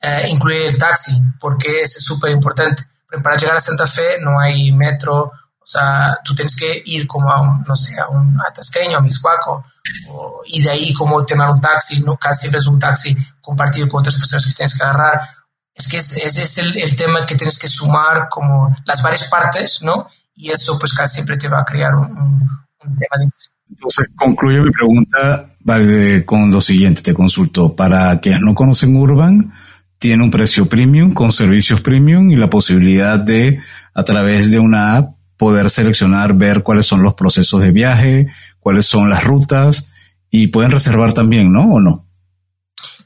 [0.06, 2.84] eh, incluir el taxi, porque es súper importante.
[3.24, 5.32] Para llegar a Santa Fe no hay metro,
[5.65, 9.02] o sea, tú tienes que ir como a un, no sé, a un atasqueño, a
[9.02, 9.65] Miscuaco,
[10.46, 14.02] y de ahí como tener un taxi, no casi siempre es un taxi compartido con
[14.02, 15.22] otras personas que tienes que agarrar.
[15.74, 19.82] Es que ese es, el, el, tema que tienes que sumar como las varias partes,
[19.82, 20.08] ¿no?
[20.36, 23.30] Y eso pues casi siempre te va a crear un, un, tema de...
[23.70, 27.76] Entonces, concluyo mi pregunta vale, con lo siguiente, te consulto.
[27.76, 29.52] Para quienes no conocen Urban,
[29.99, 33.60] tiene un precio premium con servicios premium y la posibilidad de,
[33.93, 38.27] a través de una app, poder seleccionar, ver cuáles son los procesos de viaje,
[38.60, 39.89] cuáles son las rutas
[40.29, 41.62] y pueden reservar también, ¿no?
[41.62, 42.05] ¿O no?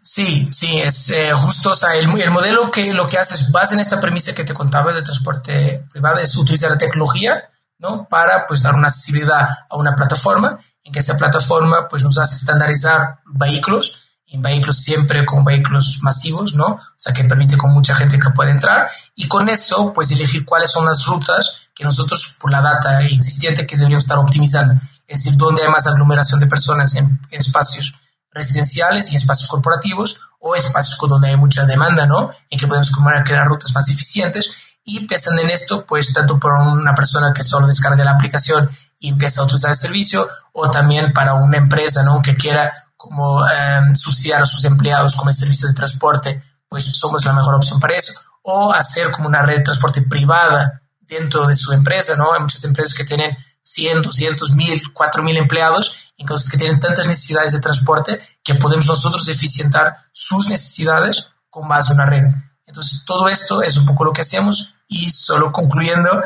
[0.01, 3.75] Sí, sí, es eh, justo, o sea, el, modelo que lo que hace es, base
[3.75, 8.07] en esta premisa que te contaba de transporte privado, es utilizar la tecnología, ¿no?
[8.09, 12.37] Para, pues, dar una accesibilidad a una plataforma, en que esa plataforma, pues, nos hace
[12.37, 13.98] estandarizar vehículos,
[14.31, 16.65] en vehículos siempre con vehículos masivos, ¿no?
[16.65, 20.45] O sea, que permite con mucha gente que puede entrar y con eso, pues elegir
[20.45, 24.75] cuáles son las rutas que nosotros, por la data existente, que deberíamos estar optimizando.
[25.07, 27.95] Es decir, dónde hay más aglomeración de personas en, espacios
[28.31, 32.31] residenciales y espacios corporativos o espacios donde hay mucha demanda, ¿no?
[32.49, 32.91] En que podemos
[33.25, 37.65] crear rutas más eficientes y pensando en esto, pues tanto por una persona que solo
[37.65, 42.21] descarga la aplicación y empieza a utilizar el servicio o también para una empresa, ¿no?
[42.21, 47.23] Que quiera como em, subsidiar a sus empleados como el servicio de transporte, pues somos
[47.23, 48.19] la mejor opción para eso.
[48.41, 52.33] O hacer como una red de transporte privada dentro de su empresa, ¿no?
[52.33, 57.53] Hay muchas empresas que tienen 100, 200, 1000, 4000 empleados, entonces que tienen tantas necesidades
[57.53, 62.25] de transporte que podemos nosotros eficientar sus necesidades con en una red.
[62.65, 66.21] Entonces, todo esto es un poco lo que hacemos y solo concluyendo,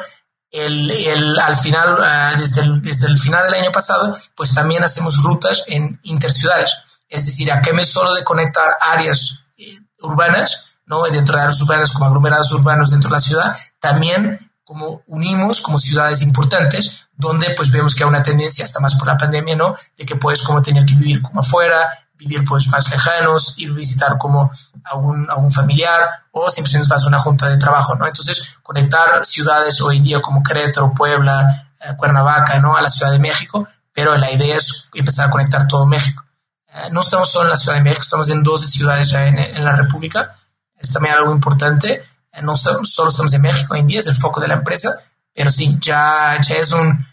[0.53, 4.83] el, el, al final, uh, desde, el, desde el final del año pasado, pues también
[4.83, 6.71] hacemos rutas en interciudades.
[7.09, 11.03] Es decir, a qué me solo de conectar áreas eh, urbanas, ¿no?
[11.03, 15.79] Dentro de áreas urbanas como aglomerados urbanos dentro de la ciudad, también como unimos como
[15.79, 19.75] ciudades importantes, donde pues vemos que hay una tendencia, hasta más por la pandemia, ¿no?
[19.97, 23.73] De que puedes como tener que vivir como afuera, vivir pues más lejanos, ir a
[23.73, 24.51] visitar como
[24.83, 28.07] a un, a un familiar o simplemente vas a una junta de trabajo, ¿no?
[28.07, 32.75] Entonces, conectar ciudades hoy en día como Querétaro, Puebla, eh, Cuernavaca, ¿no?
[32.75, 36.23] A la Ciudad de México, pero la idea es empezar a conectar todo México.
[36.67, 39.37] Eh, no estamos solo en la Ciudad de México, estamos en 12 ciudades ya en,
[39.37, 40.35] en la República.
[40.75, 42.03] Es también algo importante.
[42.31, 44.89] Eh, no solo estamos en México, hoy en día es el foco de la empresa,
[45.33, 47.05] pero sí, ya, ya es un,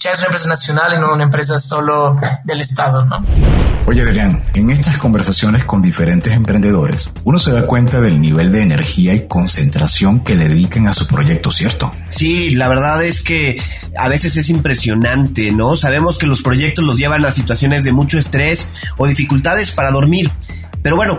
[0.00, 3.24] ya es una empresa nacional y no una empresa solo del Estado, ¿no?
[3.86, 8.62] Oye, Adrián, en estas conversaciones con diferentes emprendedores, uno se da cuenta del nivel de
[8.62, 11.92] energía y concentración que le dedican a su proyecto, ¿cierto?
[12.08, 13.62] Sí, la verdad es que
[13.96, 15.76] a veces es impresionante, ¿no?
[15.76, 20.32] Sabemos que los proyectos los llevan a situaciones de mucho estrés o dificultades para dormir.
[20.82, 21.18] Pero bueno,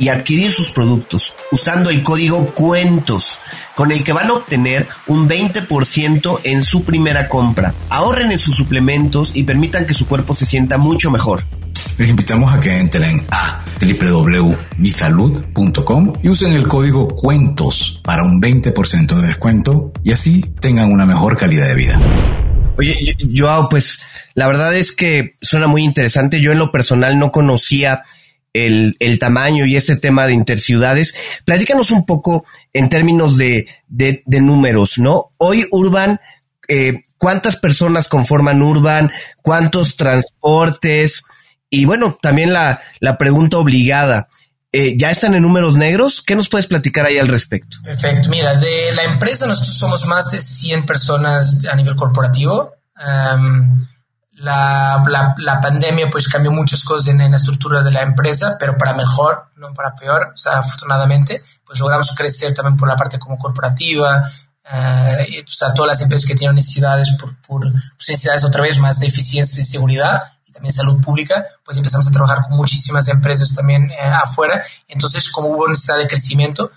[0.00, 3.38] y adquirir sus productos usando el código cuentos
[3.76, 7.72] con el que van a obtener un 20% en su primera compra.
[7.90, 11.44] Ahorren en sus suplementos y permitan que su cuerpo se sienta mucho mejor.
[11.98, 19.20] Les invitamos a que entren a www.misalud.com y usen el código cuentos para un 20%
[19.20, 22.00] de descuento y así tengan una mejor calidad de vida.
[22.78, 24.00] Oye, yo, pues
[24.32, 26.40] la verdad es que suena muy interesante.
[26.40, 28.04] Yo en lo personal no conocía
[28.52, 31.14] el, el, tamaño y ese tema de interciudades.
[31.44, 35.32] Platícanos un poco en términos de, de, números, ¿no?
[35.36, 36.20] Hoy Urban,
[36.68, 39.12] eh, ¿cuántas personas conforman Urban?
[39.42, 41.22] ¿Cuántos transportes?
[41.68, 44.28] Y bueno, también la, la pregunta obligada.
[44.72, 46.22] Eh, ¿Ya están en números negros?
[46.22, 47.78] ¿Qué nos puedes platicar ahí al respecto?
[47.82, 48.28] Perfecto.
[48.28, 52.72] Mira, de la empresa nosotros somos más de 100 personas a nivel corporativo.
[54.40, 58.94] La, la, pandemia pues cambió muchas cosas en, la estructura de la empresa, pero para
[58.94, 60.32] mejor, no para peor.
[60.34, 64.24] O sea, afortunadamente, pues logramos crecer también por la parte como corporativa.
[64.72, 68.78] Uh, o sea, todas las empresas que tienen necesidades por, por pues, necesidades otra vez
[68.78, 70.22] más de eficiencia y seguridad,
[70.52, 74.62] también salud pública, pues empezamos a trabajar con muchísimas empresas también eh, afuera.
[74.88, 76.70] Entonces, como hubo necesidad de crecimiento,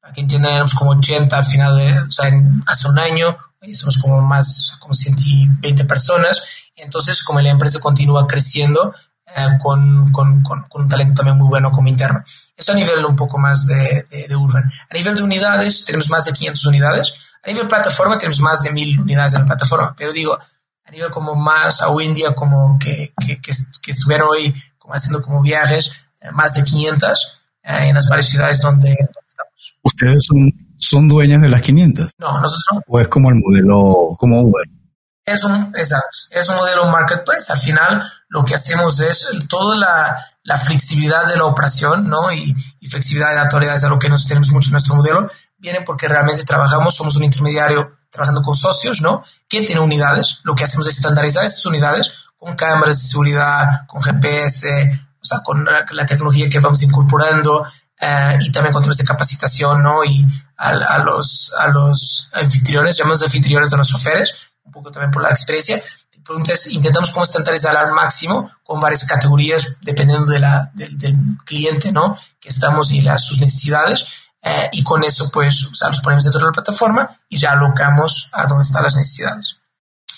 [0.00, 2.30] para que entiendan, éramos como 80 al final de, o sea,
[2.66, 3.36] hace un año,
[3.72, 6.42] somos como más, como 120 personas.
[6.76, 8.94] Entonces, como la empresa continúa creciendo,
[9.36, 12.24] eh, con, con, con, un talento también muy bueno como interno.
[12.56, 14.70] Eso a nivel un poco más de, de, de, Urban.
[14.88, 17.14] A nivel de unidades, tenemos más de 500 unidades.
[17.42, 19.94] A nivel plataforma, tenemos más de 1000 unidades en la plataforma.
[19.96, 20.36] Pero digo,
[20.84, 25.22] a nivel como más hoy en día como que, que, que, estuvieron hoy como haciendo
[25.22, 29.78] como viajes, eh, más de 500 eh, en las varias ciudades donde, estamos.
[29.82, 32.12] ¿Ustedes son, son dueñas de las 500?
[32.18, 34.68] No, nosotros ¿O es como el modelo, como Uber?
[35.24, 37.52] Es un, exacto, es un modelo marketplace.
[37.52, 42.32] Al final lo que hacemos es toda la, la flexibilidad de la operación, ¿no?
[42.32, 45.82] Y, y flexibilidad de autoridades, a lo que nos tenemos mucho en nuestro modelo, viene
[45.82, 49.22] porque realmente trabajamos, somos un intermediario trabajando con socios, ¿no?
[49.48, 50.40] Que tienen unidades.
[50.44, 54.90] Lo que hacemos es estandarizar esas unidades con cámaras de seguridad, con GPS,
[55.20, 57.66] o sea, con la, tecnología que vamos incorporando
[58.00, 60.02] eh, y también con temas de capacitación, ¿no?
[60.04, 60.26] Y
[60.60, 65.30] a, los, a los anfitriones, llamamos anfitriones a los choferes, un poco también por la
[65.30, 65.82] experiencia.
[66.12, 72.16] Entonces, intentamos como estandarizar al máximo con varias categorías dependiendo de la, del cliente, ¿no?
[72.38, 74.06] Que estamos y las, sus necesidades
[74.42, 77.52] eh, y con eso pues o sea, los ponemos dentro de la plataforma y ya
[77.52, 79.56] alocamos a donde están las necesidades.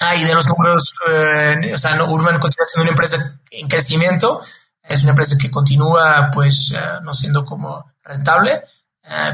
[0.01, 4.43] Ah, y de los números, eh, o sea, Urban continúa siendo una empresa en crecimiento,
[4.83, 8.65] es una empresa que continúa pues eh, no siendo como rentable,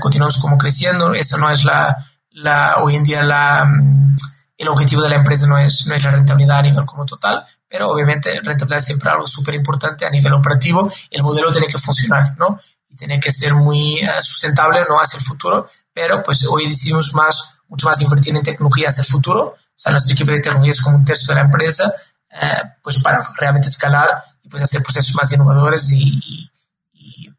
[0.01, 1.97] continuamos como creciendo, eso no es la,
[2.31, 4.17] la hoy en día la, mm,
[4.57, 7.45] el objetivo de la empresa no es, no es la rentabilidad a nivel como total,
[7.69, 11.79] pero obviamente rentabilidad es siempre algo súper importante a nivel operativo, el modelo tiene que
[11.79, 12.59] funcionar, ¿no?
[12.99, 17.61] tiene que ser muy eh, sustentable no hacia el futuro, pero pues hoy decidimos más,
[17.69, 19.43] mucho más invertir en tecnología hacia el futuro.
[19.45, 21.93] O sea, nuestro equipo de tecnología es como un tercio de la empresa,
[22.31, 26.51] eh, pues para realmente escalar y pues hacer procesos más innovadores y,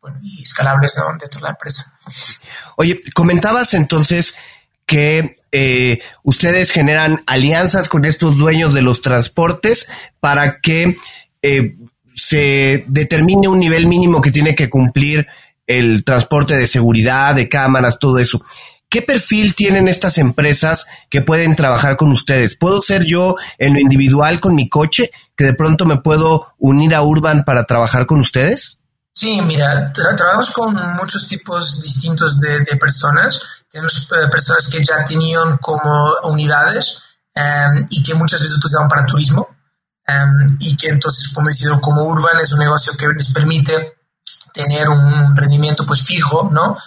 [0.02, 2.00] bueno, y escalables de la empresa.
[2.76, 4.36] Oye, comentabas entonces
[4.86, 9.88] que eh, ustedes generan alianzas con estos dueños de los transportes
[10.20, 10.96] para que
[12.16, 15.28] se determine un nivel mínimo que tiene que cumplir
[15.66, 18.44] el transporte de seguridad, de cámaras, todo eso.
[18.90, 22.56] ¿Qué perfil tienen estas empresas que pueden trabajar con ustedes?
[22.58, 26.96] ¿Puedo ser yo en lo individual con mi coche, que de pronto me puedo unir
[26.96, 28.79] a Urban para trabajar con ustedes?
[29.14, 33.66] Sí, mira, trabajamos con muchos tipos distintos de, personas.
[33.70, 35.92] Tenemos eh, personas que ya tenían como
[36.24, 37.04] unidades
[37.36, 39.48] em, y que muchas veces utilizaban para turismo
[40.08, 44.00] em, y que entonces, como decido, como Urban es un negocio que les permite
[44.54, 46.78] tener un rendimiento pues fijo, ¿no?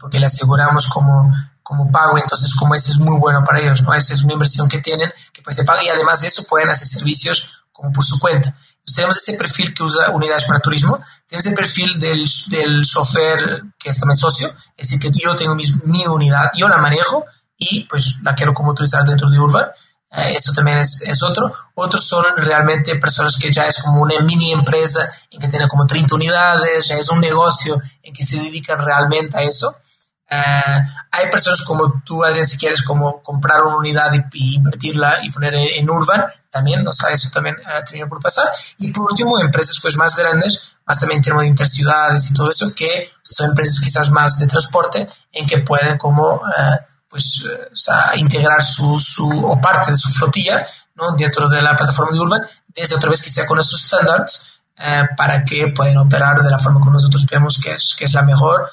[0.00, 3.94] Porque le aseguramos como, como pago, entonces como ese es muy bueno para ellos, ¿no?
[3.94, 6.70] Esa es una inversión que tienen, que pues se paga y además de eso pueden
[6.70, 8.56] hacer servicios como por su cuenta.
[8.82, 13.62] Entonces tenemos ese perfil que usa unidades para turismo, tenemos el perfil del, del chofer
[13.78, 17.24] que es también socio, es decir, que yo tengo mi, mi unidad, yo la manejo
[17.56, 19.66] y pues la quiero como utilizar dentro de Urban
[20.14, 21.52] eh, eso también es, es, otro.
[21.74, 25.86] Otros son realmente personas que ya es como una mini empresa en que tiene como
[25.86, 29.74] 30 unidades, ya es un negocio en que se dedican realmente a eso.
[30.32, 35.30] Eh, hay personas como tú, Adrián, si quieres como comprar una unidad y, invertirla y
[35.30, 38.46] poner en, Urban, también, o sea, eso también ha tenido por pasar.
[38.78, 42.50] Y por último, empresas pues más grandes, más también en términos de interciudades y todo
[42.50, 46.36] eso, que son empresas quizás más de transporte, en que pueden como...
[46.46, 46.78] Eh,
[47.08, 51.12] pues, eh, integrar su, su, o parte de su flotilla ¿no?
[51.12, 52.40] dentro de la plataforma de Urban,
[52.74, 54.48] desde otra vez que sea con nuestros estándares,
[55.14, 58.22] para que puedan operar de la forma como nosotros vemos que es, que es la
[58.22, 58.66] mejor,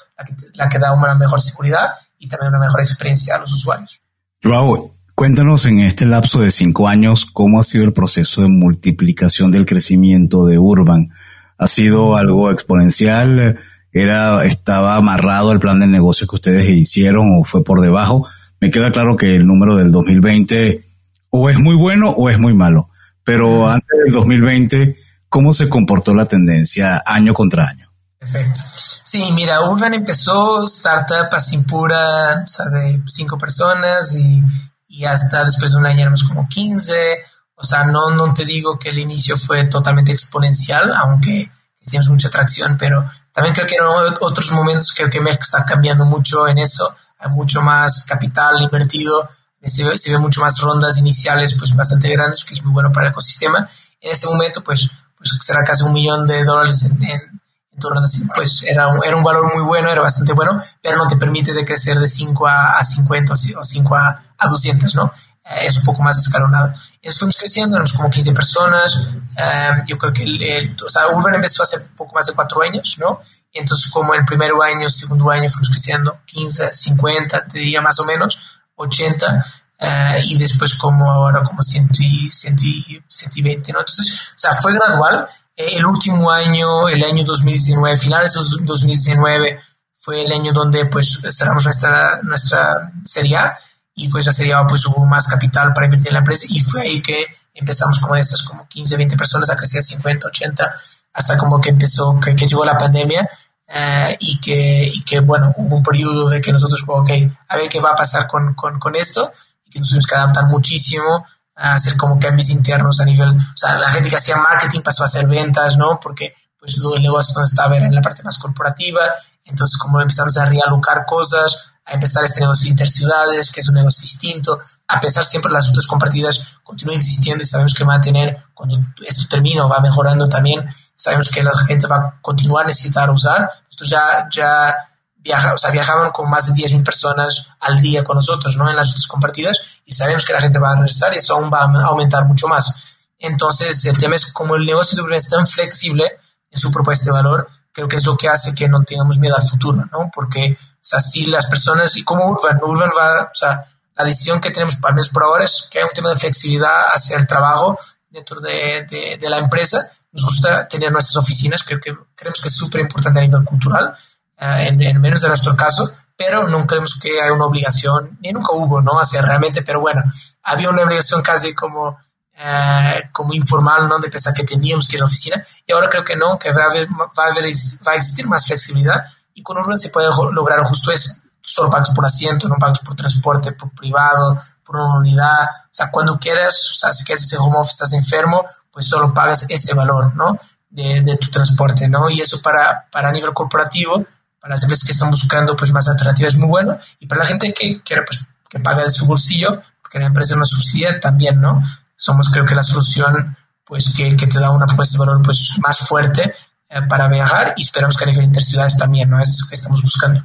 [0.54, 4.00] la que, da una mejor seguridad y también una mejor experiencia a los usuarios.
[4.42, 9.50] Joao, cuéntanos en este lapso de cinco años cómo ha sido el proceso de multiplicación
[9.50, 11.10] del crecimiento de Urban.
[11.58, 13.58] ¿Ha sido algo exponencial?
[13.92, 18.26] ¿Era, ¿Estaba amarrado el plan de negocio que ustedes hicieron o fue por debajo?
[18.60, 20.84] Me queda claro que el número del 2020
[21.30, 22.88] o es muy bueno o es muy malo,
[23.24, 24.96] pero antes del 2020
[25.30, 27.89] ¿Cómo se comportó la tendencia año contra año?
[28.20, 28.60] Perfecto.
[29.02, 34.42] Sí, mira, Urban empezó startup así pura, o sea, de cinco personas y,
[34.88, 37.24] y, hasta después de un año éramos como 15.
[37.54, 41.50] O sea, no, no te digo que el inicio fue totalmente exponencial, aunque
[41.80, 43.88] hicimos mucha atracción, pero también creo que eran
[44.20, 46.86] otros momentos, creo que México está cambiando mucho en eso.
[47.18, 49.30] Hay mucho más capital invertido,
[49.62, 53.12] se ve, mucho más rondas iniciales, pues bastante grandes, que es muy bueno para el
[53.12, 53.66] ecosistema.
[53.98, 57.39] En ese momento, pues pues será casi un millón de dólares en, en,
[57.80, 61.08] torno así, pues era un, era un valor muy bueno, era bastante bueno, pero no
[61.08, 65.12] te permite de crecer de 5 a, a 50 o 5 a, a 200, ¿no?
[65.44, 66.72] Eh, es un poco más escalonado.
[67.02, 71.34] Y fuimos creciendo, éramos como 15 personas, eh, yo creo que el, o sea, Urban
[71.34, 73.20] empezó hace poco más de 4 años, ¿no?
[73.52, 77.98] Y entonces como el primer año, segundo año fuimos creciendo 15, 50, te diría más
[77.98, 79.44] o menos, 80,
[79.82, 83.80] eh, y después como ahora como 100 y, 120, ¿no?
[83.80, 85.26] Entonces, o sea, fue gradual.
[85.56, 89.60] El último año, el año 2019, finales de 2019,
[89.96, 93.58] fue el año donde pues cerramos nuestra, nuestra serie A
[93.94, 96.60] y pues la serie A pues hubo más capital para invertir en la empresa y
[96.60, 100.74] fue ahí que empezamos como estas como 15, 20 personas a crecer 50, 80
[101.12, 103.28] hasta como que empezó, que, que llegó la pandemia
[103.66, 107.10] eh, y, que, y que bueno, hubo un periodo de que nosotros, ok,
[107.48, 109.30] a ver qué va a pasar con, con, con esto
[109.70, 111.26] que nos tuvimos que adaptar muchísimo
[111.60, 115.02] a hacer como cambios internos a nivel, o sea, la gente que hacía marketing pasó
[115.02, 116.00] a hacer ventas, ¿no?
[116.00, 119.00] Porque pues todo el negocio donde estaba era en la parte más corporativa,
[119.44, 123.74] entonces como empezamos a realocar cosas, a empezar este negocio de interciudades, que es un
[123.74, 124.58] negocio distinto,
[124.88, 128.78] a pensar siempre las rutas compartidas continúan existiendo y sabemos que va a tener, cuando
[129.06, 133.50] esto termine va mejorando también, sabemos que la gente va a continuar a necesitar usar,
[133.64, 134.74] nosotros ya, ya
[135.22, 138.68] viaja, o sea, viajaban con más de 10.000 personas al día con nosotros, ¿no?
[138.68, 141.50] En las rutas compartidas y sabemos que la gente va a regresar y eso aún
[141.52, 142.96] va a aumentar mucho más.
[143.18, 146.10] Entonces, el tema es como el negocio de Uber es tan flexible
[146.50, 149.36] en su propuesta de valor, creo que es lo que hace que no tengamos miedo
[149.36, 150.10] al futuro, ¿no?
[150.12, 153.64] Porque, o sea, si las personas, y como Urban, Urban va, o sea,
[153.94, 156.86] la decisión que tenemos, al menos por ahora, es que hay un tema de flexibilidad
[156.94, 159.90] hacia el trabajo dentro de, de, de la empresa.
[160.12, 163.94] Nos gusta tener nuestras oficinas, creo que creemos que es súper importante a nivel cultural
[164.40, 168.52] eh, en, menos de nuestro caso, pero no creemos que haya una obligación, ni nunca
[168.52, 168.98] hubo, ¿no?
[168.98, 170.02] Hacia realmente, pero bueno,
[170.42, 171.98] había una obligación casi como,
[172.34, 173.98] eh, como informal, ¿no?
[173.98, 176.52] De pensar que teníamos que ir a la oficina, y ahora creo que no, que
[176.52, 177.44] va a, haber, va a, haber,
[177.86, 181.10] va a existir más flexibilidad, y con Urban se puede lograr justo eso,
[181.42, 185.90] solo pagas por asiento, no pagas por transporte, por privado, por una unidad, o sea,
[185.90, 189.74] cuando quieras, o sea, si quieres ese home office, estás enfermo, pues solo pagas ese
[189.74, 190.38] valor, ¿no?
[190.68, 192.08] De, de tu transporte, ¿no?
[192.08, 194.06] Y eso para, para nivel corporativo,
[194.40, 196.78] para las empresas que están buscando pues más alternativas es muy bueno.
[196.98, 200.36] Y para la gente que quiere pues que paga de su bolsillo porque la empresa
[200.36, 201.62] no subsidia también no
[201.96, 205.58] somos creo que la solución pues que, que te da una propuesta de valor pues
[205.60, 206.34] más fuerte
[206.68, 209.82] eh, para viajar y esperamos que a nivel interciudades también no es eso que estamos
[209.82, 210.24] buscando.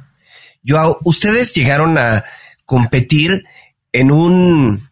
[0.66, 2.24] Joao ustedes llegaron a
[2.64, 3.44] competir
[3.92, 4.90] en un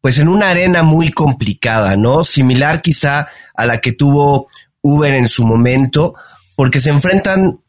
[0.00, 4.48] pues en una arena muy complicada no similar quizá a la que tuvo
[4.82, 6.14] Uber en su momento
[6.54, 7.60] porque se enfrentan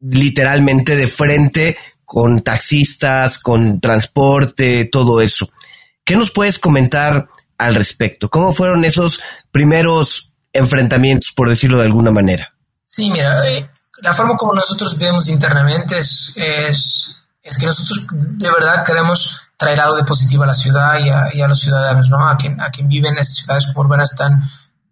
[0.00, 5.48] literalmente de frente con taxistas, con transporte, todo eso.
[6.04, 7.28] ¿Qué nos puedes comentar
[7.58, 8.28] al respecto?
[8.28, 9.20] ¿Cómo fueron esos
[9.50, 12.54] primeros enfrentamientos, por decirlo de alguna manera?
[12.84, 13.68] Sí, mira, eh,
[13.98, 19.96] la forma como nosotros vemos internamente es, es, que nosotros de verdad queremos traer algo
[19.96, 20.98] de positivo a la ciudad
[21.32, 22.28] y a, los ciudadanos, ¿no?
[22.28, 24.44] A quien, a quien vive en estas ciudades urbanas tan,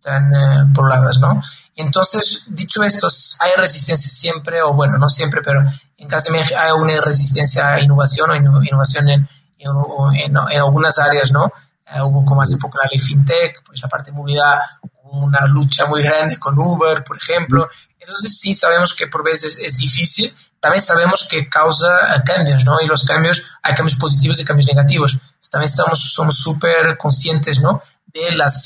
[0.04, 1.42] tan eh, pobladas, ¿no?
[1.74, 3.08] Entonces, dicho esto,
[3.40, 5.64] hay resistencia siempre, o bueno, no siempre, pero
[5.96, 9.28] en caso de hay una resistencia a innovación o innovación en,
[9.58, 11.50] en, algunas áreas, ¿no?
[11.86, 14.58] Eh, hubo como hace poco la ley FinTech, pues la parte de movilidad,
[15.04, 17.68] una lucha muy grande con Uber, por ejemplo.
[17.98, 22.80] Entonces, sí sabemos que por veces es difícil, también sabemos que causa eh, cambios, ¿no?
[22.80, 25.18] Y los cambios, hay cambios positivos y cambios negativos.
[25.50, 27.80] También estamos, somos súper conscientes, ¿no?
[28.06, 28.64] De las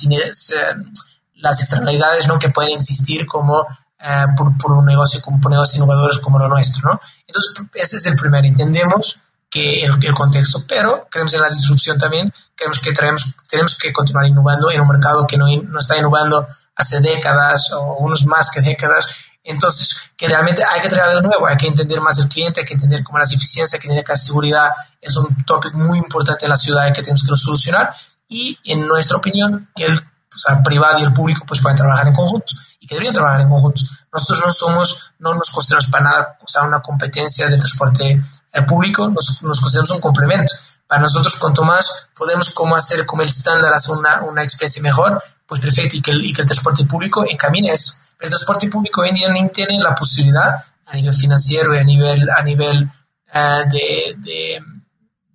[1.39, 2.39] las externalidades ¿no?
[2.39, 3.67] que pueden existir como
[4.01, 6.93] eh, por, un negocio, como por negocios innovadores como lo nuestro.
[6.93, 7.01] ¿no?
[7.27, 8.45] Entonces, ese es el primer.
[8.45, 9.21] Entendemos
[9.51, 13.93] que el, el, contexto, pero creemos en la disrupción también, creemos que tenemos, tenemos que
[13.93, 18.51] continuar innovando en un mercado que no, no está innovando hace décadas o unos más
[18.51, 19.09] que décadas.
[19.43, 22.67] Entonces, que realmente hay que traer de nuevo, hay que entender más el cliente, hay
[22.67, 24.71] que entender cómo las eficiencias, hay que entender que la seguridad
[25.01, 27.95] es un tópico muy importante en la ciudad que tenemos que solucionar.
[28.29, 29.99] Y en nuestra opinión, el
[30.39, 33.41] o sea, privado y el público pues pueden trabajar en conjunto y que deberían trabajar
[33.41, 33.83] en conjunto.
[34.13, 38.23] Nosotros no somos, no nos consideramos para nada o sea, una competencia de transporte
[38.53, 40.53] eh, público, nos, nos consideramos un complemento.
[40.87, 45.23] Para nosotros, cuanto más podemos cómo hacer como el estándar hacer una, una experiencia mejor,
[45.47, 47.95] pues perfecto, y que, el, y que el transporte público encamine eso.
[48.17, 51.79] Pero el transporte público hoy en día no tiene la posibilidad a nivel financiero y
[51.79, 52.91] a nivel, a nivel
[53.35, 54.63] uh, de, de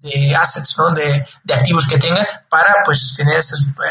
[0.03, 0.91] de assets, ¿no?
[0.91, 3.41] de, de, activos que tenga para pues tener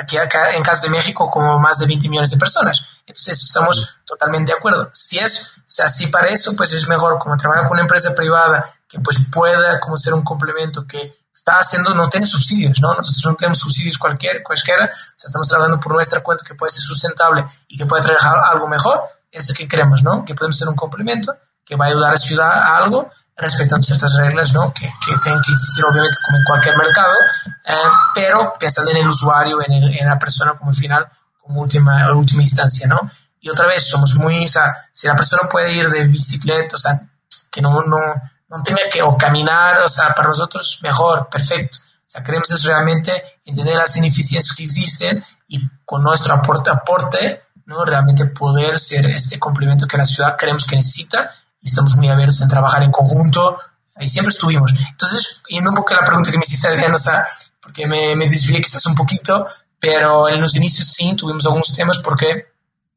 [0.00, 2.86] aquí acá en caso de México como más de 20 millones de personas.
[3.06, 4.90] Entonces estamos totalmente de acuerdo.
[4.92, 9.00] Si es así para eso, pues es mejor como trabajar con una empresa privada que
[9.00, 12.94] pues pueda como ser un complemento que está haciendo, no tiene subsidios, ¿no?
[12.94, 16.70] Nosotros no tenemos subsidios cualquier, cualquiera, o sea, estamos trabajando por nuestra cuenta que puede
[16.70, 19.00] ser sustentable y que puede trabajar algo mejor,
[19.30, 20.26] es lo que queremos, ¿no?
[20.26, 21.34] Que podemos ser un complemento
[21.64, 24.72] que va a ayudar a la ciudad a algo respetando ciertas reglas ¿no?
[24.72, 27.14] que, que tienen que existir obviamente como en cualquier mercado,
[27.64, 27.74] eh,
[28.14, 31.08] pero pensando en el usuario, en, el, en, la persona como final,
[31.38, 33.10] como última, última instancia, ¿no?
[33.40, 36.78] Y otra vez, somos muy, o sea, si la persona puede ir de bicicleta, o
[36.78, 36.92] sea,
[37.50, 37.98] que no, no,
[38.48, 41.78] no tenga que o caminar, o sea, para nosotros mejor, perfecto.
[41.80, 43.12] O sea, queremos es realmente
[43.44, 47.84] entender las ineficiencias que existen y con nuestro aporte, aporte ¿no?
[47.84, 51.32] realmente poder ser este complemento que la ciudad creemos que necesita
[51.62, 53.58] estamos muy abiertos en trabajar en conjunto
[54.00, 54.72] y siempre estuvimos.
[54.90, 57.24] Entonces, yendo un poco a la pregunta que me hiciste, Adriana, o sea,
[57.60, 59.46] porque me, me desvié quizás un poquito,
[59.78, 62.52] pero en los inicios sí tuvimos algunos temas porque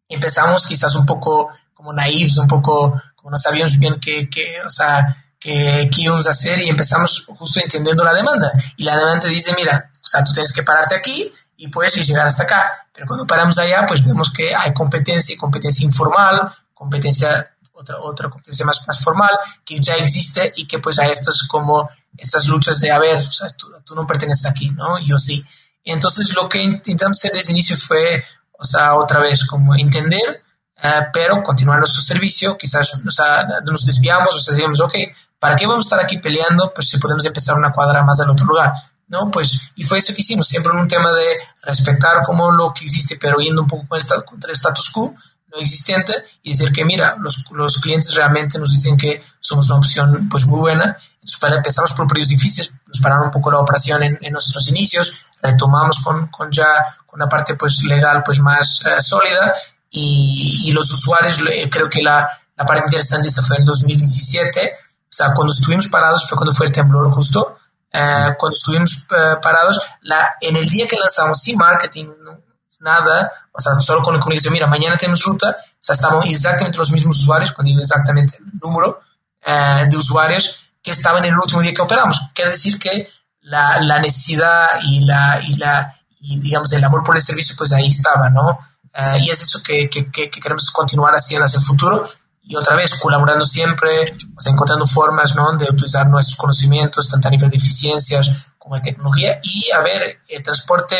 [0.09, 4.69] empezamos quizás un poco como naivos, un poco como no sabíamos bien qué, qué o
[4.69, 8.51] sea, qué, qué, íbamos a hacer y empezamos justo entendiendo la demanda.
[8.77, 12.27] Y la demanda dice, mira, o sea, tú tienes que pararte aquí y puedes llegar
[12.27, 12.71] hasta acá.
[12.93, 18.65] Pero cuando paramos allá, pues vemos que hay competencia, competencia informal, competencia otra, otra competencia
[18.65, 19.31] más, más formal
[19.63, 23.31] que ya existe y que pues hay estas como estas luchas de, a ver, o
[23.31, 24.99] sea, tú, tú, no perteneces aquí, ¿no?
[24.99, 25.43] Yo sí.
[25.83, 28.23] Entonces lo que intentamos hacer desde el inicio fue,
[28.57, 30.43] o sea, otra vez como entender,
[30.83, 34.93] uh, pero continuar nuestro servicio, quizás o sea, nos desviamos, o sea, decíamos, ok,
[35.39, 36.73] ¿para qué vamos a estar aquí peleando?
[36.73, 38.73] Pues si podemos empezar una cuadra más al otro lugar.
[39.07, 39.29] ¿no?
[39.29, 41.25] Pues, y fue eso que hicimos, siempre en un tema de
[41.61, 43.85] respetar como lo que existe, pero yendo un poco
[44.25, 45.13] contra el status quo,
[45.59, 50.29] existente y decir que mira, los, los, clientes realmente nos dicen que somos una opción
[50.29, 50.97] pues muy buena.
[51.13, 54.67] Entonces para, empezamos por periodos difíciles, nos pararon un poco la operación en, en nuestros
[54.69, 56.67] inicios, retomamos con, con, ya
[57.05, 59.55] con una parte pues legal pues más uh, sólida
[59.89, 65.07] y, y, los usuarios, creo que la, la parte interesante esto fue en 2017, o
[65.09, 67.57] sea, cuando estuvimos parados fue cuando fue el temblor justo.
[67.93, 72.37] Uh, cuando estuvimos uh, parados, la, en el día que lanzamos sin marketing, no,
[72.81, 76.77] nada, o sea, solo con el comunicación, mira, mañana tenemos ruta, o sea, estamos exactamente
[76.77, 79.01] los mismos usuarios, cuando digo exactamente el número
[79.45, 82.29] eh, de usuarios que estaban en el último día que operamos.
[82.33, 83.09] Quiere decir que
[83.41, 87.71] la, la necesidad y, la, y, la, y, digamos, el amor por el servicio, pues
[87.71, 88.59] ahí estaba, ¿no?
[88.93, 92.07] Eh, y es eso que, que, que, queremos continuar haciendo hacia el futuro
[92.41, 94.03] y otra vez colaborando siempre,
[94.37, 95.57] o sea, encontrando formas ¿no?
[95.57, 99.39] de utilizar nuestros conocimientos, tanto a nivel de eficiencias como de tecnología.
[99.43, 100.95] Y a ver, el transporte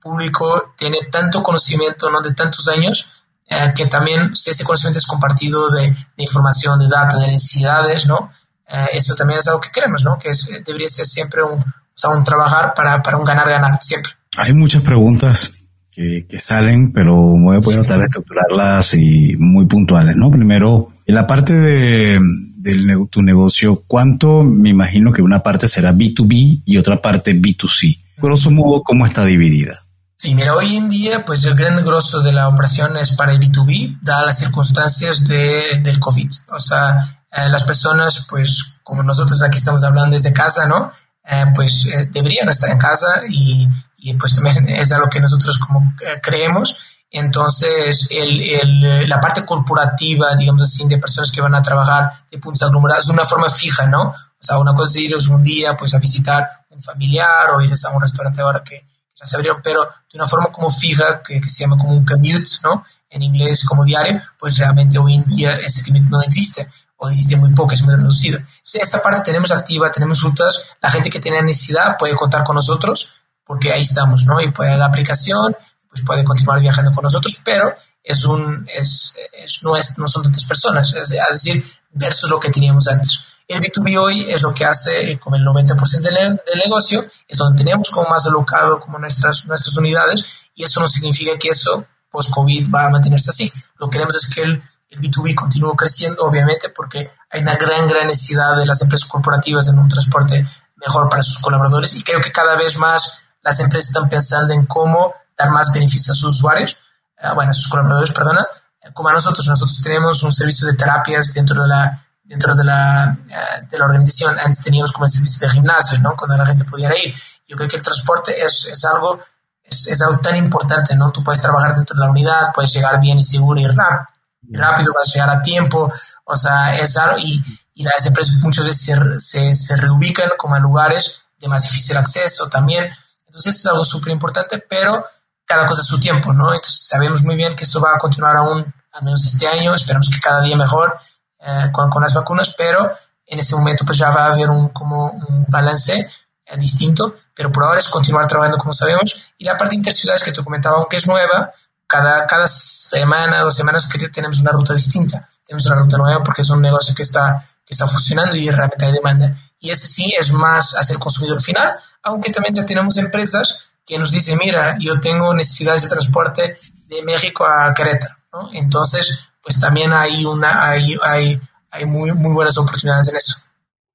[0.00, 2.20] público tiene tanto conocimiento ¿no?
[2.22, 3.12] de tantos años
[3.52, 8.06] eh, que también si ese conocimiento es compartido de, de, información, de data, de necesidades,
[8.06, 8.30] ¿no?
[8.68, 10.20] Eh, eso también es algo que queremos, ¿no?
[10.20, 14.12] Que es, debería ser siempre un, o sea, un trabajar para, para un ganar-ganar, siempre.
[14.36, 15.50] Hay muchas preguntas
[15.90, 20.30] que, que, salen, pero voy a tratar de estructurarlas y muy puntuales, ¿no?
[20.30, 22.20] Primero, en la parte de,
[22.56, 28.00] de tu negocio, ¿cuánto me imagino que una parte será B2B y otra parte B2C?
[28.18, 29.79] Grosso modo, ¿cómo está dividida?
[30.22, 33.40] Sí, mira, hoy en día, pues el gran grosso de la operación es para el
[33.40, 36.30] B2B, dadas las circunstancias de, del COVID.
[36.50, 40.92] O sea, eh, las personas, pues como nosotros aquí estamos hablando desde casa, ¿no?
[41.24, 43.66] Eh, pues eh, deberían estar en casa y,
[43.96, 46.76] y, pues también es algo que nosotros como eh, creemos.
[47.10, 52.36] Entonces, el, el, la parte corporativa, digamos así, de personas que van a trabajar de
[52.36, 54.02] puntos aglomerados de una forma fija, ¿no?
[54.02, 57.72] O sea, una cosa es ir un día pues a visitar un familiar o ir
[57.72, 58.89] a un restaurante ahora que
[59.26, 62.50] se abrieron, pero de una forma como fija, que, que, se llama como un commute,
[62.64, 62.84] ¿no?
[63.08, 67.36] En inglés como diario, pues realmente hoy en día ese commute no existe, o existe
[67.36, 68.38] muy poco, es muy reducido.
[68.38, 72.56] Entonces, esta parte tenemos activa, tenemos rutas, la gente que tiene necesidad puede contar con
[72.56, 74.40] nosotros, porque ahí estamos, ¿no?
[74.40, 75.56] Y puede la aplicación,
[75.88, 80.22] pues puede continuar viajando con nosotros, pero es un, es, es, no, es, no son
[80.22, 83.24] tantas personas, es decir, versus lo que teníamos antes.
[83.50, 87.64] El B2B hoy es lo que hace como el 90% del, del, negocio, es donde
[87.64, 92.72] tenemos como más alocado como nuestras, nuestras unidades y eso no significa que eso post-COVID
[92.72, 93.52] va a mantenerse así.
[93.78, 97.88] Lo que queremos es que el, el B2B continúe creciendo, obviamente, porque hay una gran,
[97.88, 100.46] gran necesidad de las empresas corporativas en un transporte
[100.76, 104.64] mejor para sus colaboradores y creo que cada vez más las empresas están pensando en
[104.66, 106.78] cómo dar más beneficios a sus usuarios,
[107.18, 108.46] eh, bueno, a sus colaboradores, perdona,
[108.80, 109.44] eh, como a nosotros.
[109.48, 113.86] Nosotros tenemos un servicio de terapias dentro de la, dentro de la, eh, de la
[113.86, 114.38] organización.
[114.38, 116.14] Antes teníamos como el servicio de gimnasio, ¿no?
[116.14, 117.12] Cuando la gente pudiera ir.
[117.48, 119.20] Yo creo que el transporte es, es algo
[119.64, 121.10] es, es, algo tan importante, ¿no?
[121.10, 124.06] Tú puedes trabajar dentro de la unidad, puedes llegar bien y seguro y rápido,
[124.52, 125.92] rápido vas a llegar a tiempo,
[126.24, 127.42] o sea, es algo, y,
[127.74, 131.96] y las empresas muchas veces se, se, se reubican como en lugares de más difícil
[131.96, 132.92] acceso también.
[133.26, 135.04] Entonces es algo súper importante, pero
[135.44, 136.54] cada cosa a su tiempo, ¿no?
[136.54, 140.08] Entonces sabemos muy bien que esto va a continuar aún, al menos este año, esperamos
[140.08, 140.96] que cada día mejor
[141.40, 142.92] eh, con, con, las vacunas, pero
[143.26, 146.10] en ese momento pues ya va a haber un, como un balance
[146.46, 149.32] eh, distinto, pero por ahora es continuar trabajando como sabemos.
[149.38, 151.52] Y la parte interciudades que te comentaba, aunque es nueva,
[151.86, 155.28] cada, cada semana, dos semanas que tenemos una ruta distinta.
[155.44, 158.84] Tenemos una ruta nueva porque es un negocio que está, que está funcionando y realmente
[158.84, 159.34] hay demanda.
[159.58, 161.72] Y ese sí es más hacia el consumidor final,
[162.02, 167.02] aunque también ya tenemos empresas que nos dicen, mira, yo tengo necesidades de transporte de
[167.02, 168.50] México a Querétaro, ¿no?
[168.52, 173.34] Entonces, pues también hay, una, hay, hay, hay muy, muy buenas oportunidades en eso.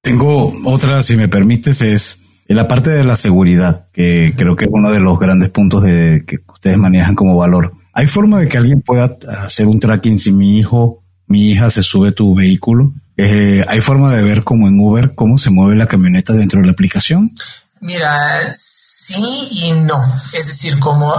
[0.00, 4.66] Tengo otra, si me permites, es en la parte de la seguridad, que creo que
[4.66, 7.72] es uno de los grandes puntos de, que ustedes manejan como valor.
[7.92, 11.82] ¿Hay forma de que alguien pueda hacer un tracking si mi hijo, mi hija se
[11.82, 12.92] sube tu vehículo?
[13.16, 16.66] Eh, ¿Hay forma de ver como en Uber cómo se mueve la camioneta dentro de
[16.66, 17.32] la aplicación?
[17.80, 20.00] Mira, sí y no.
[20.32, 21.14] Es decir, como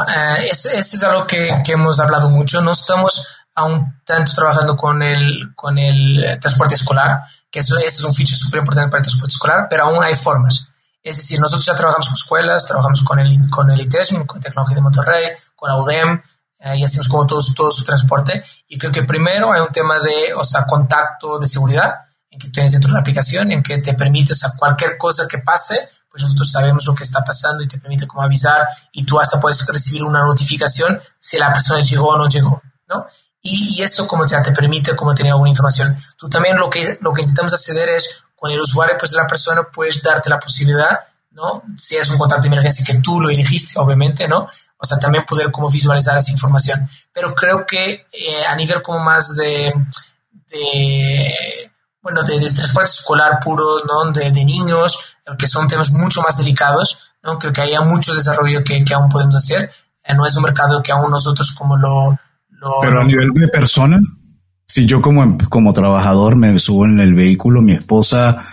[0.49, 2.61] eso es, es, algo que, que, hemos hablado mucho.
[2.61, 8.03] No estamos aún tanto trabajando con el, con el transporte escolar, que eso, eso es
[8.03, 10.69] un feature súper importante para el transporte escolar, pero aún hay formas.
[11.01, 14.75] Es decir, nosotros ya trabajamos con escuelas, trabajamos con el, con el ITESM, con Tecnología
[14.75, 16.21] de Monterrey, con la UDEM,
[16.59, 18.43] eh, y hacemos como todo, todo su transporte.
[18.67, 21.91] Y creo que primero hay un tema de, o sea, contacto de seguridad,
[22.29, 25.39] en que tienes dentro de la aplicación, en que te permites a cualquier cosa que
[25.39, 25.79] pase,
[26.11, 29.39] pues nosotros sabemos lo que está pasando y te permite como avisar y tú hasta
[29.39, 33.07] puedes recibir una notificación si la persona llegó o no llegó, ¿no?
[33.41, 35.97] Y, y eso como ya te permite como tener alguna información.
[36.17, 39.63] Tú también lo que, lo que intentamos hacer es con el usuario pues la persona
[39.63, 40.99] puedes darte la posibilidad,
[41.31, 41.63] ¿no?
[41.75, 44.47] Si es un contacto de emergencia que tú lo elegiste, obviamente, ¿no?
[44.77, 46.87] O sea, también poder como visualizar esa información.
[47.11, 49.73] Pero creo que eh, a nivel como más de,
[52.01, 54.11] bueno, de, transporte escolar puro, ¿no?
[54.11, 57.39] De, de, niños, que son temas mucho más delicados, ¿no?
[57.39, 59.71] Creo que hay mucho desarrollo que, que aún podemos hacer.
[60.03, 62.17] Eh, no es un mercado que aún nosotros como lo...
[62.81, 63.99] Pero a nivel de persona,
[64.65, 68.43] si yo como, como trabajador me subo en el vehículo, mi esposa,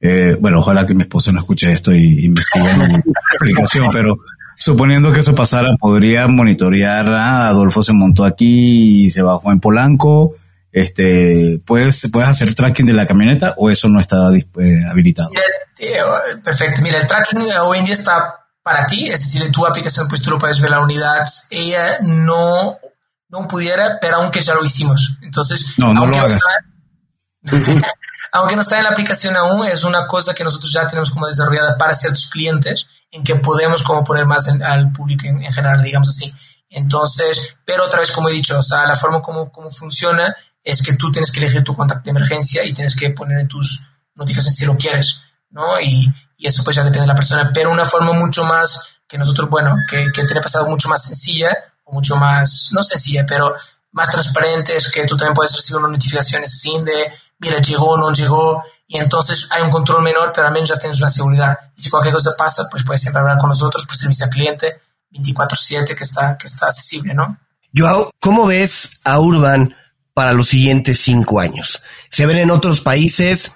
[0.00, 3.02] eh, bueno, ojalá que mi esposa no escuche esto y investigue la
[3.36, 4.18] aplicación, pero
[4.56, 9.60] suponiendo que eso pasara, podría monitorear, ah, Adolfo se montó aquí y se bajó en
[9.60, 10.32] Polanco,
[10.70, 15.30] este, ¿puedes, ¿puedes hacer tracking de la camioneta o eso no está eh, habilitado?
[16.44, 20.06] Perfecto, mira, el tracking hoy en día está para ti, es decir, en tu aplicación
[20.08, 22.78] pues tú lo puedes ver la unidad, ella no,
[23.28, 25.18] no pudiera, pero aunque ya lo hicimos.
[25.22, 26.28] Entonces, no, no aunque, lo.
[26.28, 26.50] No está,
[28.32, 31.26] aunque no está en la aplicación aún, es una cosa que nosotros ya tenemos como
[31.26, 35.52] desarrollada para ciertos clientes, en que podemos como poner más en, al público en, en,
[35.52, 36.32] general, digamos así.
[36.70, 40.82] Entonces, pero otra vez, como he dicho, o sea, la forma como, como funciona es
[40.82, 43.90] que tú tienes que elegir tu contacto de emergencia y tienes que poner en tus
[44.14, 45.80] notificaciones si lo quieres, ¿no?
[45.80, 49.16] Y, y eso pues ya depende de la persona, pero una forma mucho más que
[49.16, 51.56] nosotros, bueno, que, que tiene pasado mucho más sencilla,
[51.90, 53.54] mucho más, no sencilla, pero
[53.92, 57.96] más transparente, es que tú también puedes recibir unas notificaciones sin de, mira, llegó o
[57.96, 61.58] no llegó, y entonces hay un control menor, pero al menos ya tienes una seguridad.
[61.76, 64.80] Y si cualquier cosa pasa, pues puedes siempre hablar con nosotros, pues servicio al cliente
[65.10, 67.38] 24/7 que está, que está accesible, ¿no?
[67.74, 69.74] Joao, ¿cómo ves a Urban
[70.14, 71.82] para los siguientes cinco años?
[72.10, 73.52] ¿Se ven en otros países?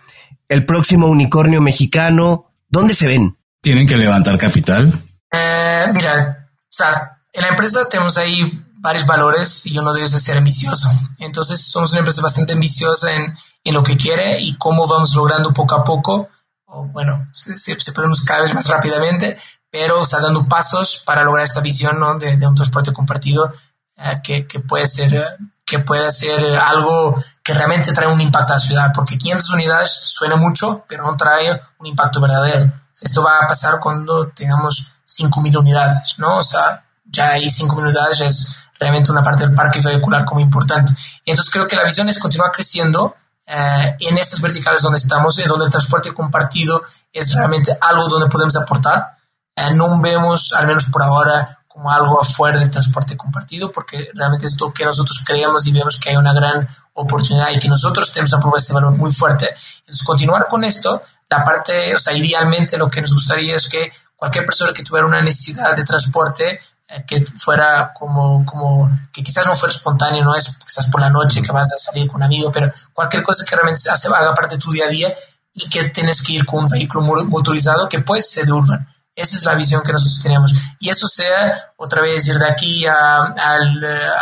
[0.48, 2.52] ¿El próximo unicornio mexicano?
[2.68, 3.38] ¿Dónde se ven?
[3.60, 4.92] ¿Tienen que levantar capital?
[5.32, 10.14] Eh, mira, o sea, en la empresa tenemos ahí varios valores y uno de ellos
[10.14, 10.90] es ser ambicioso.
[11.18, 15.52] Entonces somos una empresa bastante ambiciosa en, en lo que quiere y cómo vamos logrando
[15.52, 16.28] poco a poco,
[16.66, 19.38] o bueno, se, se, se podemos cada vez más rápidamente,
[19.70, 22.18] pero o sea, dando pasos para lograr esta visión ¿no?
[22.18, 23.52] de, de, un transporte compartido
[23.96, 28.56] eh, que, que, puede ser que puede ser algo que realmente trae un impacto a
[28.56, 32.70] la ciudad, porque 500 unidades suena mucho, pero no trae un impacto verdadero.
[33.00, 36.36] Esto va a pasar cuando tengamos 5.000 unidades, ¿no?
[36.36, 40.92] O sea, ya hay 5.000 unidades, es realmente una parte del parque vehicular como importante.
[41.24, 43.14] Entonces creo que la visión es continuar creciendo
[43.46, 46.82] eh, en estas verticales donde estamos, en donde el transporte compartido
[47.12, 49.16] es realmente algo donde podemos aportar.
[49.54, 54.46] Eh, no vemos, al menos por ahora, como algo afuera del transporte compartido, porque realmente
[54.46, 58.12] es lo que nosotros creemos y vemos que hay una gran oportunidad y que nosotros
[58.12, 59.48] tenemos una propuesta de valor muy fuerte.
[59.80, 63.90] Entonces, continuar con esto, la parte, o sea, idealmente lo que nos gustaría es que
[64.16, 66.60] cualquier persona que tuviera una necesidad de transporte eh,
[67.06, 71.42] que fuera como, como, que quizás no fuera espontáneo, no es quizás por la noche
[71.42, 74.56] que vas a salir con un amigo, pero cualquier cosa que realmente hace, haga parte
[74.56, 75.14] de tu día a día
[75.54, 78.88] y que tienes que ir con un vehículo motorizado que puede ser de urban.
[79.14, 80.54] Esa es la visión que nosotros tenemos.
[80.80, 83.58] Y eso sea otra vez ir de aquí a, a,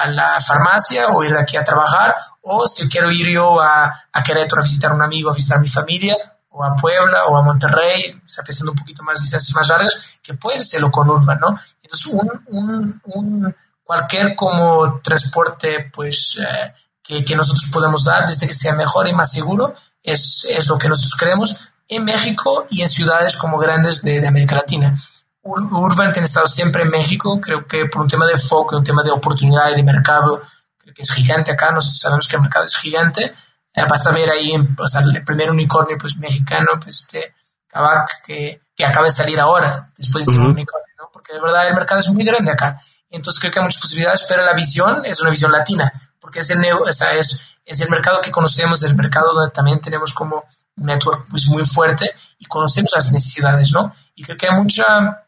[0.08, 4.22] la farmacia o ir de aquí a trabajar, o si quiero ir yo a, a
[4.22, 6.16] Querétaro a visitar a un amigo, a visitar mi familia,
[6.50, 10.34] o a Puebla o a Monterrey, o sea, un poquito más distancias más largas, que
[10.34, 11.58] puedes hacerlo con Urban, ¿no?
[11.90, 18.46] Entonces, un, un, un cualquier como transporte, pues, eh, que, que, nosotros podemos dar, desde
[18.46, 22.82] que sea mejor y más seguro, es, es lo que nosotros creemos en México y
[22.82, 24.96] en ciudades como grandes de, de América Latina.
[25.42, 29.02] Urban tiene estado siempre en México, creo que por un tema de foco, un tema
[29.02, 30.42] de oportunidad y de mercado,
[30.76, 33.24] creo que es gigante acá, nosotros sabemos que el mercado es gigante,
[33.72, 37.34] eh, basta ver ahí o sea, el primer unicornio pues mexicano, pues este
[37.68, 41.68] Kavak, que, que acaba de salir ahora, después de ser un unicornio, porque de verdad
[41.68, 42.80] el mercado es muy grande acá,
[43.10, 46.50] entonces creo que hay muchas posibilidades, pero la visión es una visión latina, porque es
[46.50, 50.44] el, o sea, es, es el mercado que conocemos, el mercado donde también tenemos como
[50.76, 53.92] un network pues, muy fuerte y conocemos las necesidades, ¿no?
[54.14, 55.24] Y creo que hay mucha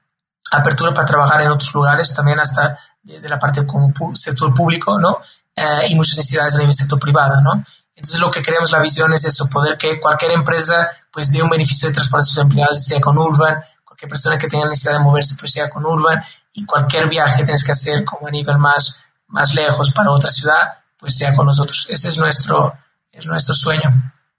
[0.52, 5.20] apertura para trabajar en otros lugares, también hasta de, la parte como sector público, ¿no?
[5.54, 7.64] Eh, y muchas necesidades a nivel sector privado, ¿no?
[7.94, 11.50] Entonces lo que queremos la visión es eso, poder que cualquier empresa pues dé un
[11.50, 13.62] beneficio de transporte a sus empleados, sea con Urban,
[14.02, 16.22] cualquier persona que tenga necesidad de moverse pues sea con Urban
[16.52, 20.30] y cualquier viaje que tienes que hacer como a nivel más, más lejos para otra
[20.30, 21.86] ciudad, pues sea con nosotros.
[21.88, 22.74] Ese es nuestro,
[23.12, 23.90] es nuestro sueño.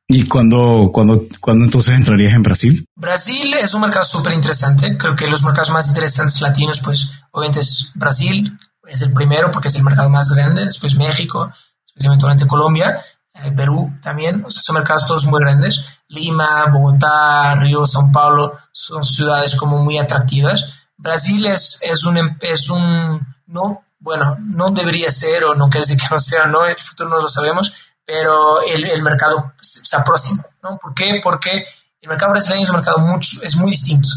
[0.07, 2.85] ¿Y cuándo, cuando, cuando entonces entrarías en Brasil?
[2.95, 4.97] Brasil es un mercado súper interesante.
[4.97, 9.69] Creo que los mercados más interesantes latinos, pues obviamente es Brasil, es el primero porque
[9.69, 11.51] es el mercado más grande, después México,
[11.95, 13.01] especialmente Colombia,
[13.35, 14.43] eh, Perú también.
[14.45, 15.85] O sea, son mercados todos muy grandes.
[16.13, 20.73] Lima, Bogotá, Río, São Paulo son ciudades como muy atractivas.
[20.97, 25.99] Brasil es, es, un, es un, no, bueno, no debería ser o no quiere decir
[25.99, 27.73] que no sea, no, el futuro no lo sabemos,
[28.05, 30.77] pero el, el mercado se aproxima, ¿no?
[30.77, 31.19] ¿Por qué?
[31.23, 31.65] Porque
[32.01, 34.09] el mercado brasileño es un mercado mucho, es muy distinto.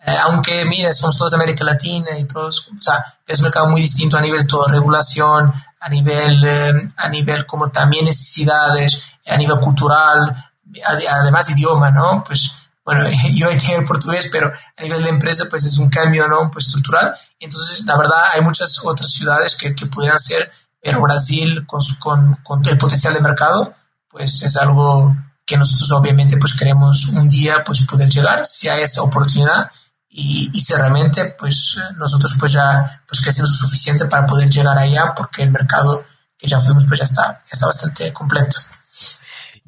[0.00, 3.68] Eh, aunque, mira, somos todos de América Latina y todos, o sea, es un mercado
[3.68, 9.02] muy distinto a nivel de toda regulación, a nivel, eh, a nivel como también necesidades,
[9.26, 10.47] a nivel cultural,
[10.84, 12.24] además idioma, ¿no?
[12.24, 16.26] Pues, bueno, yo tengo el portugués, pero a nivel de empresa, pues es un cambio,
[16.28, 16.50] ¿no?
[16.50, 17.14] Pues estructural.
[17.38, 20.50] Entonces, la verdad, hay muchas otras ciudades que, que pudieran ser
[20.80, 23.74] pero Brasil con, con, con, el potencial de mercado,
[24.08, 25.14] pues es algo
[25.44, 29.70] que nosotros obviamente pues queremos un día pues poder llegar, si hay esa oportunidad
[30.08, 35.14] y, y si realmente pues nosotros pues ya pues crecemos suficiente para poder llegar allá
[35.16, 36.04] porque el mercado
[36.36, 38.56] que ya fuimos pues ya está, ya está bastante completo.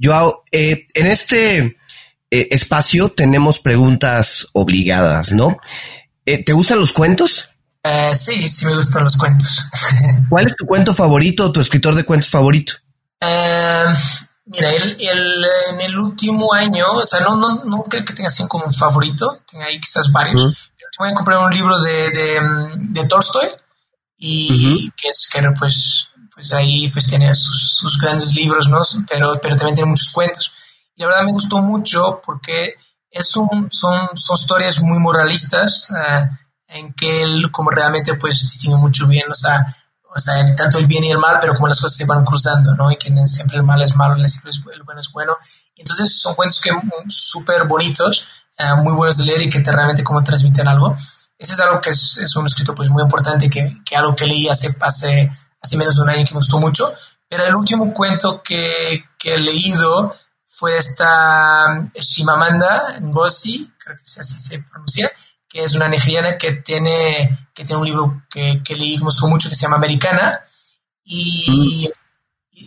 [0.00, 1.76] Joao, eh, en este
[2.30, 5.56] eh, espacio tenemos preguntas obligadas, ¿no?
[6.24, 7.48] Eh, ¿Te gustan los cuentos?
[7.82, 9.68] Eh, sí, sí me gustan los cuentos.
[10.28, 12.74] ¿Cuál es tu cuento favorito o tu escritor de cuentos favorito?
[14.46, 18.28] Mira, el, el, en el último año, o sea, no, no, no creo que tenga
[18.28, 20.42] así como un favorito, tenga ahí quizás varios.
[20.42, 20.52] Uh
[20.98, 22.40] Voy a comprar un libro de, de,
[22.76, 23.46] de Tolstoy
[24.18, 26.09] y que es que pues,
[26.40, 28.82] pues ahí pues tiene sus, grandes libros, ¿no?
[29.08, 30.54] Pero, pero también tiene muchos cuentos.
[30.96, 32.74] Y la verdad me gustó mucho porque
[33.10, 35.90] es un, son, son historias muy moralistas.
[35.90, 39.76] Uh, en que él como realmente pues distingue mucho bien, o sea,
[40.14, 42.74] o sea, tanto el bien y el mal, pero como las cosas se van cruzando,
[42.74, 42.90] ¿no?
[42.90, 45.36] Y que siempre el mal es malo, siempre el bueno es bueno.
[45.76, 48.26] Entonces son cuentos que mm, súper bonitos,
[48.58, 50.96] eh, muy buenos de leer y que te realmente como transmiten algo.
[51.38, 54.26] Ese es algo que es, es un escrito pues muy importante, que, que algo que
[54.26, 55.30] leí hace, hace,
[55.60, 56.84] hace menos de un año que me gustó mucho.
[57.28, 64.38] Pero el último cuento que, que he leído fue esta Shimamanda Ngozi, creo que así
[64.38, 65.10] se pronuncia,
[65.48, 69.26] que es una nigeriana que tiene, que tiene un libro que, que leí, me gustó
[69.26, 70.40] mucho, que se llama Americana,
[71.02, 71.90] y,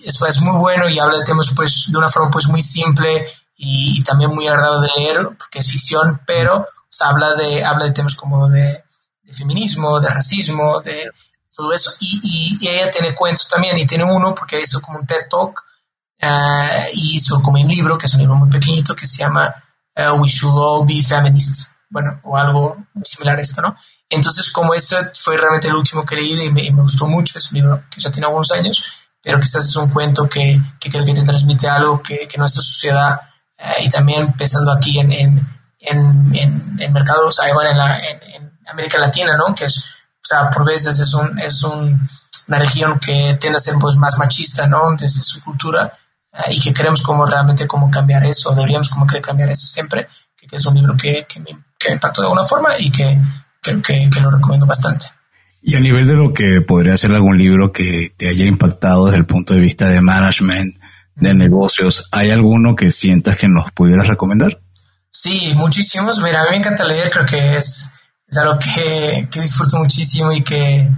[0.03, 4.03] es, muy bueno y habla de temas pues, de una forma pues, muy simple y,
[4.03, 6.67] también muy agradable de leer, porque es ficción, pero
[7.01, 8.83] habla, de, habla de temas como de,
[9.31, 11.09] feminismo, de racismo, de
[11.54, 15.06] todo eso, y, y, ella tiene cuentos también, y tiene uno porque hizo como un
[15.06, 15.64] TED Talk,
[16.22, 19.54] uh, y hizo como un libro, que es un libro muy pequeñito, que se llama
[19.95, 23.78] uh, We Should All Be Feminists bueno, o algo similar a esto, ¿no?
[24.10, 27.51] Entonces, como ese fue realmente el último que leí y me, me, gustó mucho, es
[27.51, 28.84] un libro que ya tiene algunos años,
[29.22, 32.64] pero quizás es un cuento que, que creo que te transmite algo que, que nuestra
[32.64, 33.22] sociedad,
[33.58, 35.47] eh, y también pensando aquí en, en,
[35.82, 39.54] en, en, mercados, bueno, en, la, en, América Latina, ¿no?
[39.54, 42.01] Que es o sea, por veces es, un, es un,
[42.47, 44.95] una región que tiende a ser pues, más machista, ¿no?
[44.95, 45.91] Desde su cultura
[46.49, 50.55] y que queremos como realmente cómo cambiar eso, deberíamos como querer cambiar eso siempre, que,
[50.55, 53.17] es un libro que, que, me, que, me, impactó de alguna forma y que
[53.61, 55.05] creo que, que, lo recomiendo bastante.
[55.61, 59.19] Y a nivel de lo que podría ser algún libro que te haya impactado desde
[59.19, 60.76] el punto de vista de management,
[61.15, 64.59] de negocios, ¿hay alguno que sientas que nos pudieras recomendar?
[65.09, 66.19] Sí, muchísimos.
[66.21, 67.93] Mira, a mí me encanta leer, creo que es,
[68.34, 70.89] es algo que, que disfruto muchísimo y que,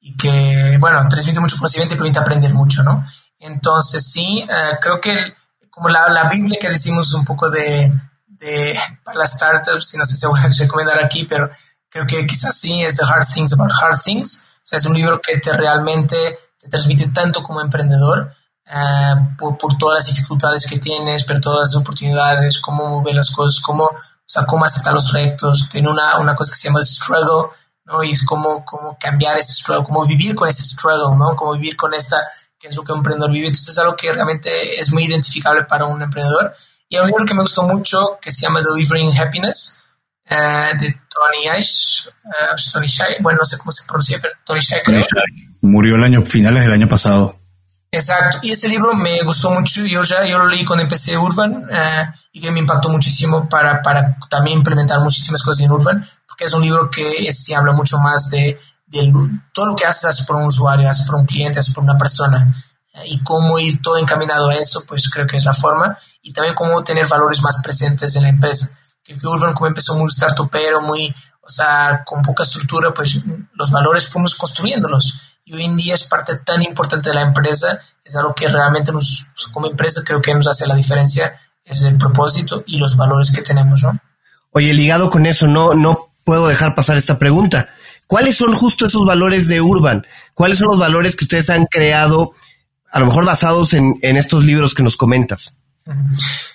[0.00, 3.06] y que, bueno, transmite mucho conocimiento y permite aprender mucho, ¿no?
[3.38, 5.34] Entonces, sí, uh, creo que
[5.70, 7.92] como la, la, Biblia que decimos un poco de,
[8.26, 11.48] de, para las startups, y no sé si voy a recomendar aquí, pero
[11.88, 14.48] creo que quizás sí, es The Hard Things About Hard Things.
[14.56, 16.16] O sea, es un libro que te realmente
[16.58, 18.34] te transmite tanto como emprendedor
[18.66, 23.30] uh, por, por, todas las dificultades que tienes, pero todas las oportunidades, cómo mover las
[23.30, 23.88] cosas, cómo,
[24.30, 25.68] sea, cómo aceptar los retos.
[25.68, 27.50] Tiene una, una cosa que se llama struggle,
[27.84, 28.02] ¿no?
[28.02, 31.36] Y es como, como cambiar ese struggle, cómo vivir con ese struggle, ¿no?
[31.36, 32.16] Cómo vivir con esta
[32.60, 33.46] que es lo que un emprendedor vive.
[33.46, 36.54] Entonces es algo que realmente es muy identificable para un emprendedor.
[36.88, 39.82] Y hay un libro que me gustó mucho que se llama Delivering Happiness
[40.30, 44.60] uh, de Tony Ish, uh, Tony Shai, bueno, no sé cómo se pronuncia, pero Tony
[44.60, 45.02] Shai creo.
[45.62, 47.36] Murió el año, finales del año pasado.
[47.92, 51.64] Exacto, y ese libro me gustó mucho, yo ya yo lo leí cuando empecé Urban
[51.64, 56.44] uh, y que me impactó muchísimo para, para también implementar muchísimas cosas en Urban, porque
[56.44, 58.58] es un libro que se habla mucho más de
[58.90, 59.12] de
[59.52, 61.96] todo lo que haces, haces por un usuario, haces por un cliente, haces por una
[61.96, 62.52] persona.
[63.04, 65.96] Y cómo ir todo encaminado a eso, pues creo que es la forma.
[66.22, 68.76] Y también cómo tener valores más presentes en la empresa.
[69.04, 73.22] Creo que Urban, como empezó muy startupero, muy, o sea, con poca estructura, pues
[73.54, 75.20] los valores fuimos construyéndolos.
[75.44, 78.92] Y hoy en día es parte tan importante de la empresa, es algo que realmente
[78.92, 81.32] nos, como empresa creo que nos hace la diferencia,
[81.70, 83.98] es el propósito y los valores que tenemos, ¿no?
[84.50, 87.68] Oye, ligado con eso, no, no puedo dejar pasar esta pregunta.
[88.06, 90.06] ¿Cuáles son justo esos valores de Urban?
[90.34, 92.32] ¿Cuáles son los valores que ustedes han creado,
[92.90, 95.58] a lo mejor basados en, en estos libros que nos comentas?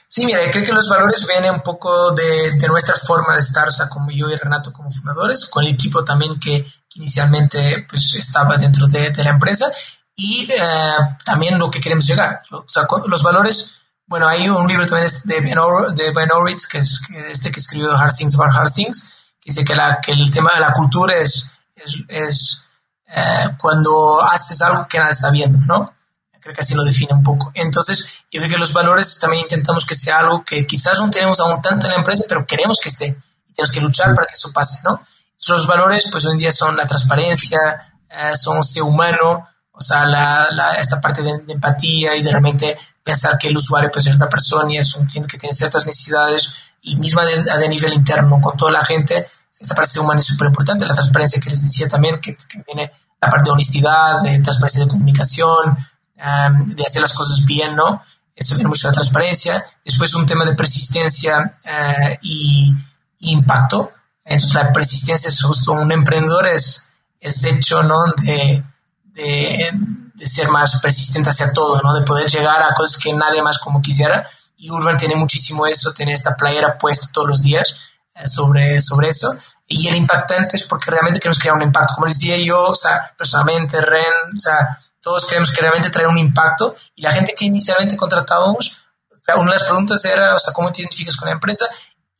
[0.07, 3.67] Sí, mira, creo que los valores vienen un poco de, de, nuestra forma de estar,
[3.67, 8.13] o sea, como yo y Renato como fundadores, con el equipo también que, inicialmente pues,
[8.15, 9.67] estaba dentro de, de la empresa
[10.15, 10.57] y eh,
[11.25, 12.41] también lo que queremos llegar.
[12.51, 16.67] O sea, los valores, bueno, hay un libro también de Ben, Or de ben Horowitz,
[16.67, 20.31] que es este que escribió Hard Things About Hard Things, dice que, la, que el
[20.31, 22.67] tema de la cultura es, es, es
[23.07, 25.93] eh, cuando haces algo que nadie está viendo, ¿no?
[26.39, 27.51] Creo que así lo define un poco.
[27.55, 31.39] Entonces, yo creo que los valores también intentamos que sea algo que quizás no tenemos
[31.39, 33.07] aún tanto en la empresa, pero queremos que esté.
[33.47, 35.03] Y tenemos que luchar para que eso pase, ¿no?
[35.47, 37.59] Los valores, pues hoy en día son la transparencia,
[38.09, 42.31] eh, son ser humano, o sea, la, la, esta parte de, de, empatía y de
[42.31, 45.55] realmente pensar que el usuario pues, es una persona y es un cliente que tiene
[45.55, 49.25] ciertas necesidades y misma de, de nivel interno con toda la gente,
[49.59, 52.91] esta parte humana es súper importante, la transparencia que les decía también, que, que, viene
[53.21, 55.77] la parte de honestidad, de transparencia de comunicación,
[56.17, 58.03] um, de hacer las cosas bien, ¿no?
[58.35, 59.65] Eso viene mucho la transparencia.
[59.83, 62.75] Después un tema de persistencia uh, y,
[63.19, 63.93] y, impacto.
[64.25, 66.89] Entonces la persistencia es justo un emprendedor, es,
[67.21, 68.03] es hecho, ¿no?
[68.23, 68.63] De,
[69.13, 69.71] de,
[70.15, 71.93] de ser más persistente hacia todo, ¿no?
[71.93, 75.93] De poder llegar a cosas que nadie más como quisiera y Urban tiene muchísimo eso,
[75.93, 77.77] tiene esta playera puesta todos los días
[78.15, 79.29] eh, sobre, sobre eso.
[79.67, 81.95] Y el impactante es porque realmente queremos crear un impacto.
[81.95, 86.07] Como les decía yo, o sea, personalmente, Ren, o sea, todos queremos que realmente traer
[86.07, 86.75] un impacto.
[86.95, 90.53] Y la gente que inicialmente contratábamos, o sea, una de las preguntas era, o sea,
[90.53, 91.65] ¿cómo te identificas con la empresa?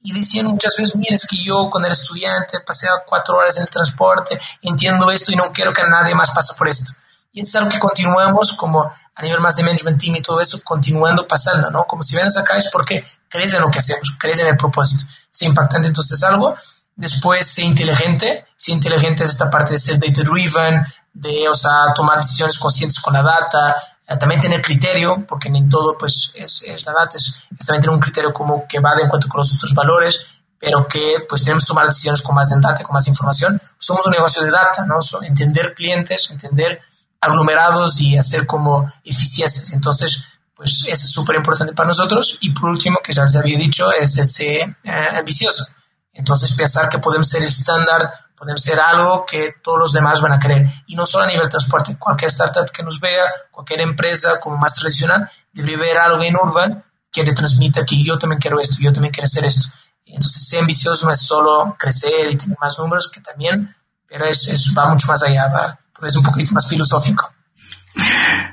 [0.02, 3.64] Y decían muchas veces, mira, es que yo cuando era estudiante pasé cuatro horas en
[3.64, 7.02] el transporte, entiendo esto y no quiero que nadie más pase por esto.
[7.36, 10.58] Y es algo que continuamos como a nivel más de management team y todo eso,
[10.64, 11.84] continuando pasando, ¿no?
[11.84, 15.04] Como si vienes acá es porque crees en lo que hacemos, crees en el propósito.
[15.30, 16.56] Es impactante entonces algo.
[16.96, 18.48] Después, ser inteligente.
[18.56, 20.82] Ser inteligente es esta parte de ser data driven,
[21.12, 23.76] de, o sea, tomar decisiones conscientes con la data,
[24.08, 27.82] eh, también tener criterio, porque en todo, pues, es, es la data, es, es, también
[27.82, 30.26] tener un criterio como que va de encuentro con los otros valores,
[30.58, 33.62] pero que, pues, tenemos que tomar decisiones con más data, con más información.
[33.78, 35.00] Somos un negocio de data, ¿no?
[35.22, 36.80] Entender clientes, entender
[37.22, 39.72] aglomerados y hacer como eficiencias.
[39.74, 42.38] Entonces, pues es súper importante para nosotros.
[42.41, 45.66] Y por último, que ya les había dicho, es el ser eh, ambicioso.
[46.13, 50.32] Entonces, pensar que podemos ser el estándar, podemos ser algo que todos los demás van
[50.32, 50.66] a querer.
[50.88, 54.57] Y no solo a nivel de transporte, cualquier startup que nos vea, cualquier empresa como
[54.57, 58.78] más tradicional, debe ver algo en Urban que le transmita que yo también quiero esto,
[58.80, 59.70] yo también quiero hacer esto.
[60.05, 63.76] Entonces, ser ambicioso no es solo crecer y tener más números, que también,
[64.07, 67.34] pero es, es va mucho más allá, porque es un poquito más filosófico.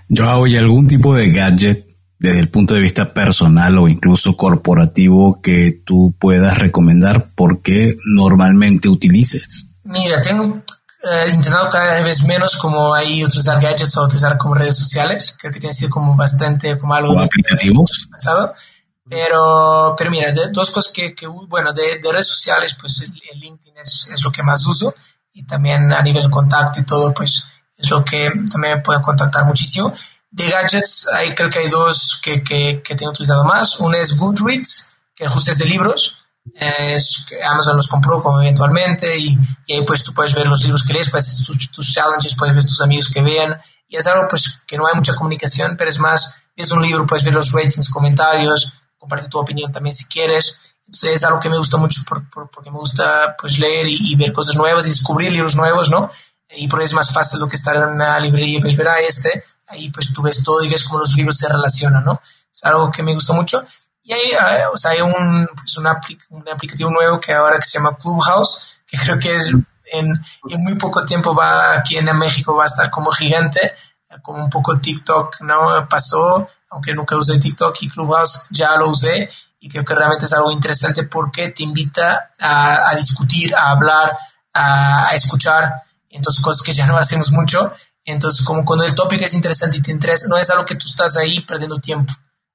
[0.09, 1.85] Yo hago algún tipo de gadget
[2.19, 8.89] desde el punto de vista personal o incluso corporativo que tú puedas recomendar porque normalmente
[8.89, 9.67] utilices.
[9.83, 10.63] Mira, tengo
[11.03, 15.37] eh, intentado cada vez menos como ahí utilizar gadgets o utilizar como redes sociales.
[15.41, 17.19] Creo que tiene sido como bastante como algo...
[17.19, 18.07] aplicativos.
[18.09, 18.55] Pasado.
[19.09, 23.75] Pero, pero mira, dos cosas que, que bueno, de, de, redes sociales, pues el, LinkedIn
[23.83, 24.95] es, es, lo que más uso
[25.33, 29.45] y también a nivel contacto y todo, pues es lo que también me pueden contactar
[29.45, 29.93] muchísimo.
[30.31, 33.81] De gadgets, ahí creo que hay dos que, que, que tengo utilizado más.
[33.81, 36.19] Uno es Goodreads, que justo es de libros.
[36.55, 40.85] Es, Amazon los compró como eventualmente y, y, ahí pues tú puedes ver los libros
[40.85, 44.07] que lees, puedes hacer tus, tus, challenges, puedes ver tus amigos que vean y es
[44.09, 47.35] algo pues que no hay mucha comunicación, pero es más, es un libro, puedes ver
[47.35, 50.59] los ratings, comentarios, comparte tu opinión también si quieres.
[50.93, 54.15] Es algo que me gusta mucho por, por, porque me gusta pues leer y, y,
[54.15, 56.11] ver cosas nuevas y descubrir libros nuevos, ¿no?
[56.51, 58.89] Y por eso es más fácil lo que estar en una librería y pues ver
[58.89, 62.21] a este, ahí pues tú ves todo y ves cómo los libros se relacionan, ¿no?
[62.53, 63.59] Es algo que me gusta mucho.
[64.03, 65.87] Y hay, ah, o sea, hay un, pues un,
[66.31, 69.49] un, aplicativo nuevo que ahora que se llama Clubhouse, que creo que es
[69.93, 73.61] en, en, muy poco tiempo va aquí en México va a estar como gigante,
[74.21, 75.89] como un poco TikTok, ¿no?
[75.89, 79.31] Pasó, aunque nunca usé TikTok y Clubhouse ya lo usé
[79.63, 84.19] y creo que realmente es algo interesante porque te invita a, a discutir, a hablar,
[84.53, 87.73] a, a, escuchar, entonces cosas que ya no hacemos mucho.
[88.05, 90.89] Entonces, como cuando el tópico es interesante y te interesa, no es algo que tú
[90.89, 92.13] estás ahí perdiendo tiempo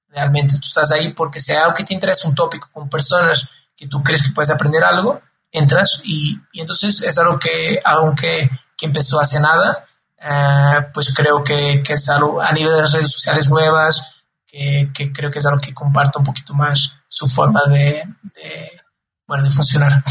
[0.10, 0.56] realmente.
[0.56, 4.04] Tú estás ahí porque sea algo que te interesa, un tópico con personas que tú
[4.04, 9.22] crees que puedes aprender algo, entras y, y entonces es algo que, aunque que empezó
[9.22, 9.86] hace nada,
[10.20, 14.90] eh, pues creo que, que, es algo a nivel de las redes sociales nuevas, que,
[14.94, 18.04] que, creo que es algo que comparto un poquito más su forma de,
[18.36, 18.72] de
[19.28, 20.04] bueno, de funcionar.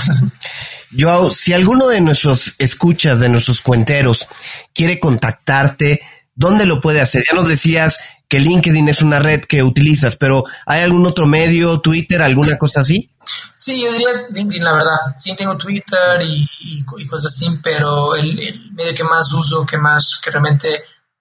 [0.99, 4.27] Joao, si alguno de nuestros escuchas, de nuestros cuenteros,
[4.75, 6.01] quiere contactarte,
[6.35, 7.25] ¿dónde lo puede hacer?
[7.29, 7.99] Ya nos decías
[8.29, 12.81] que LinkedIn es una red que utilizas, pero ¿hay algún otro medio, Twitter, alguna cosa
[12.81, 13.11] así?
[13.57, 14.97] Sí, yo diría LinkedIn, la verdad.
[15.19, 19.79] Sí, tengo Twitter y, y, cosas así, pero el, el, medio que más uso, que
[19.79, 20.69] más, que realmente,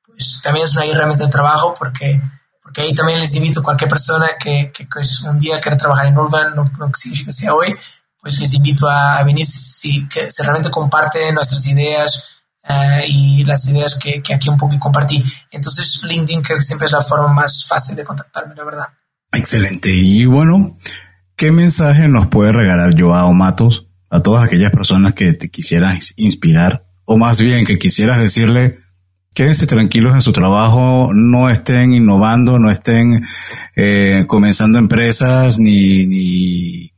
[0.06, 2.22] pues también es una herramienta de trabajo, porque,
[2.66, 6.08] porque ahí también les invito a cualquier persona que, que pues, un día quiera trabajar
[6.08, 7.68] en Urban, no, no significa que sea hoy,
[8.20, 12.32] pues les invito a, a venir si, que realmente comparten nuestras ideas,
[12.68, 15.24] Uh, y las ideas que, que, aquí un poco compartí.
[15.52, 18.88] Entonces, LinkedIn creo que siempre es la forma más fácil de contactarme, la verdad.
[19.32, 19.92] Excelente.
[19.92, 20.76] Y bueno,
[21.36, 26.88] ¿qué mensaje nos puede regalar Joao Matos a todas aquellas personas que te quisieran inspirar?
[27.06, 28.80] O más bien que quisieras decirle,
[29.36, 33.24] quédense tranquilos en su trabajo, no estén innovando, no estén
[33.76, 36.96] eh, comenzando empresas ni, ni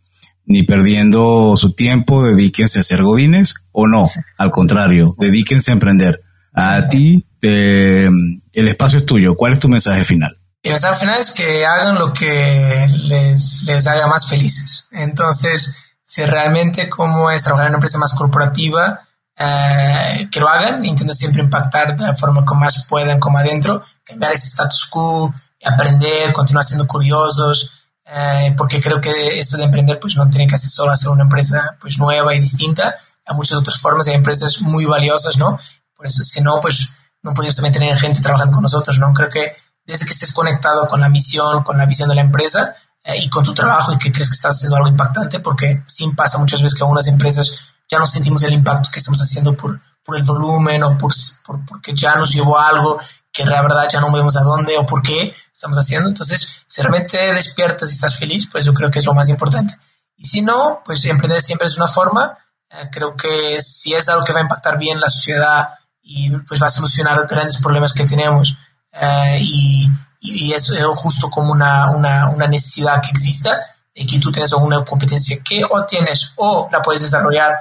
[0.47, 6.21] ni perdiendo su tiempo, dedíquense a ser godines o no, al contrario, dedíquense a emprender.
[6.53, 8.09] A ti, eh,
[8.53, 9.35] el espacio es tuyo.
[9.35, 10.35] ¿Cuál es tu mensaje final?
[10.63, 14.87] El mensaje final es que hagan lo que les, les haga más felices.
[14.91, 19.06] Entonces, si realmente como es trabajar en una empresa más corporativa,
[19.39, 23.83] eh, que lo hagan, intenten siempre impactar de la forma que más puedan como adentro,
[24.03, 25.33] cambiar ese status quo,
[25.63, 27.73] aprender, continuar siendo curiosos,
[28.05, 31.23] eh, porque creo que esto de emprender pues no tiene que ser solo hacer una
[31.23, 35.59] empresa pues nueva y distinta, hay muchas otras formas, hay empresas muy valiosas, ¿no?
[35.95, 39.13] Por eso, si no, pues no podrías también tener gente trabajando con nosotros, ¿no?
[39.13, 39.53] Creo que
[39.85, 43.29] desde que estés conectado con la misión, con la visión de la empresa eh, y
[43.29, 46.61] con tu trabajo y que crees que estás haciendo algo impactante, porque sí pasa muchas
[46.61, 50.23] veces que algunas empresas ya no sentimos el impacto que estamos haciendo por, por el
[50.23, 51.13] volumen o por,
[51.45, 52.99] por, porque ya nos llevó a algo
[53.31, 56.09] que la verdad ya no vemos a dónde o por qué estamos haciendo.
[56.09, 59.77] Entonces, si realmente despiertas y estás feliz, pues yo creo que es lo más importante.
[60.15, 62.37] Y si no, pues emprender siempre es una forma.
[62.69, 65.69] Eh, creo que si es algo que va a impactar bien la sociedad
[66.01, 68.57] y pues va a solucionar grandes problemas que tenemos
[68.91, 69.89] eh, y,
[70.21, 73.61] y, es justo como una, una, una necesidad que exista
[73.93, 77.57] y que tú tienes alguna competencia que o tienes o la puedes desarrollar eh,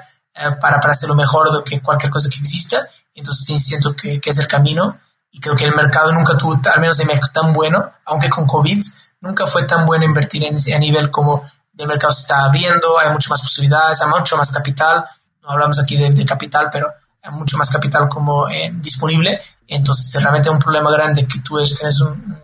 [0.61, 2.89] para, para hacerlo mejor de que cualquier cosa que exista.
[3.15, 4.99] Entonces sí siento que, que es el camino
[5.31, 8.47] y creo que el mercado nunca tuvo, al menos de México, tan bueno, aunque con
[8.47, 8.83] COVID
[9.21, 11.43] nunca fue tan bueno invertir en, a nivel como
[11.77, 15.05] el mercado se está abriendo, hay mucho más posibilidades, hay mucho más capital,
[15.43, 16.91] no hablamos aquí de, de capital, pero
[17.23, 21.63] hay mucho más capital como eh, disponible, entonces realmente es un problema grande que tú
[21.63, 22.41] tienes un,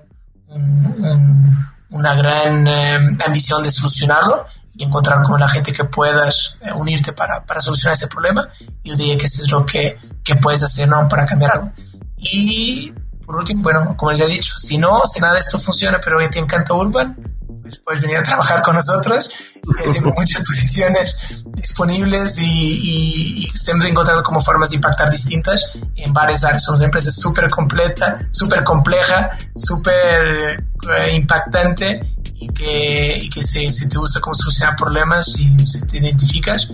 [0.49, 4.47] un, un, una gran eh, ambición de solucionarlo
[4.83, 8.49] y encontrar con la gente que puedas eh, unirte para, para, solucionar ese problema,
[8.83, 11.09] yo diría que eso es lo que, que puedes hacer ¿no?
[11.09, 11.73] para cambiar algo.
[12.17, 12.93] Y
[13.25, 16.19] por último, bueno, como ya he dicho, si no, si nada de esto funciona, pero
[16.19, 17.17] que te encanta Urban,
[17.63, 19.33] pues puedes venir a trabajar con nosotros.
[19.79, 26.43] Hay muchas posiciones disponibles y, y, siempre encontrando como formas de impactar distintas en varias
[26.43, 26.65] áreas.
[26.65, 30.67] Somos una empresa súper completa, súper compleja, súper
[30.99, 32.12] eh, impactante
[32.43, 36.73] y que, y que si, si, te gusta cómo solucionar problemas y si te identificas,